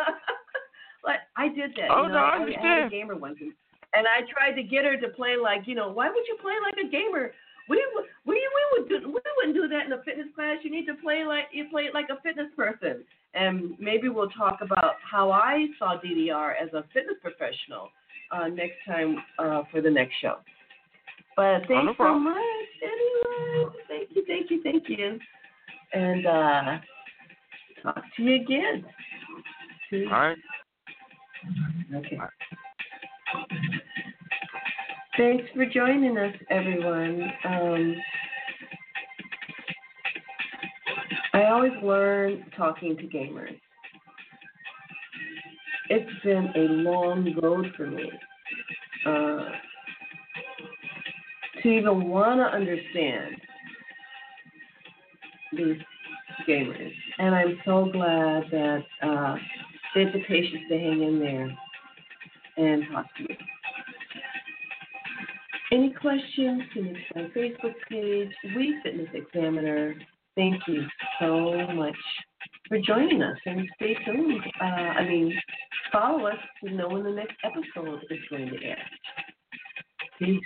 Like 1.07 1.23
I 1.37 1.49
did 1.49 1.71
that. 1.79 1.89
Oh 1.91 2.03
you 2.03 2.09
know? 2.09 2.15
no, 2.15 2.21
I 2.21 2.37
I 2.37 2.41
understand. 2.43 2.67
had 2.67 2.87
a 2.87 2.91
gamer 2.91 3.17
once, 3.17 3.39
and 3.41 4.05
I 4.07 4.27
tried 4.27 4.61
to 4.61 4.63
get 4.67 4.85
her 4.85 4.99
to 4.99 5.09
play 5.15 5.37
like 5.41 5.63
you 5.67 5.75
know. 5.75 5.89
Why 5.89 6.11
would 6.11 6.27
you 6.27 6.37
play 6.43 6.55
like 6.61 6.85
a 6.85 6.91
gamer? 6.91 7.33
We 7.69 7.83
we 8.27 8.35
we 8.35 8.63
would 8.73 8.89
do, 8.89 9.09
we 9.09 9.21
wouldn't 9.37 9.55
do 9.55 9.69
that 9.69 9.87
in 9.87 9.93
a 9.93 10.03
fitness 10.03 10.27
class. 10.35 10.59
You 10.63 10.71
need 10.71 10.87
to 10.87 10.95
play 10.95 11.25
like 11.25 11.47
you 11.53 11.69
play 11.71 11.85
it 11.85 11.95
like 11.95 12.07
a 12.11 12.21
fitness 12.23 12.49
person. 12.57 13.05
And 13.35 13.79
maybe 13.79 14.09
we'll 14.09 14.31
talk 14.31 14.61
about 14.63 14.95
how 15.03 15.31
I 15.31 15.67
saw 15.79 15.99
DDR 16.03 16.55
as 16.61 16.73
a 16.73 16.85
fitness 16.95 17.17
professional 17.21 17.91
uh, 18.33 18.49
next 18.49 18.77
time 18.87 19.17
uh, 19.39 19.63
for 19.71 19.81
the 19.81 19.91
next 19.91 20.15
show. 20.23 20.37
But 21.37 21.61
thanks 21.69 21.73
oh, 21.73 21.83
no 21.83 21.95
so 21.99 22.19
much, 22.19 22.35
anyway. 22.83 23.71
Thank 23.89 24.09
you, 24.15 24.25
thank 24.27 24.51
you, 24.51 24.63
thank 24.63 24.85
you. 24.89 25.19
And 25.93 26.27
uh, 26.27 26.79
talk 27.83 28.03
to 28.17 28.23
you 28.23 28.37
again. 28.37 28.87
All 29.93 30.19
right. 30.19 30.37
Okay. 31.95 32.19
Thanks 35.17 35.45
for 35.55 35.65
joining 35.67 36.19
us, 36.19 36.35
everyone. 36.51 37.23
Um, 37.45 37.97
I 41.33 41.45
always 41.47 41.73
learn 41.83 42.45
talking 42.57 42.97
to 42.97 43.03
gamers. 43.05 43.59
It's 45.89 46.11
been 46.23 46.51
a 46.55 46.73
long 46.73 47.35
road 47.43 47.67
for 47.77 47.87
me 47.87 48.11
uh, 49.07 49.45
to 51.63 51.69
even 51.69 52.09
want 52.09 52.41
to 52.41 52.45
understand 52.45 53.37
these 55.57 55.81
gamers. 56.49 56.93
And 57.19 57.35
I'm 57.35 57.59
so 57.65 57.89
glad 57.93 58.45
that 58.51 58.83
uh, 59.03 59.37
have 60.05 60.13
the 60.13 60.21
patience 60.27 60.63
to 60.69 60.79
hang 60.79 61.03
in 61.03 61.19
there 61.19 61.57
and 62.57 62.85
talk 62.93 63.07
to 63.17 63.23
me. 63.25 63.39
Any 65.73 65.93
questions 65.93 66.63
to 66.75 66.83
my 67.15 67.23
Facebook 67.37 67.75
page, 67.91 68.31
Wii 68.55 68.83
Fitness 68.83 69.09
Examiner. 69.15 69.95
Thank 70.37 70.63
you 70.69 70.85
so 71.19 71.67
much 71.75 71.97
for 72.69 72.79
joining 72.79 73.23
us 73.23 73.39
and 73.47 73.69
stay 73.77 73.97
tuned. 74.05 74.41
Uh, 74.61 74.65
I 74.65 75.05
mean, 75.09 75.35
follow 75.93 76.27
us 76.27 76.37
to 76.63 76.73
know 76.73 76.89
when 76.89 77.03
the 77.03 77.11
next 77.11 77.37
episode 77.43 78.01
is 78.11 78.19
going 78.31 78.51
to 78.51 78.65
air. 78.65 78.79
Peace. 80.19 80.41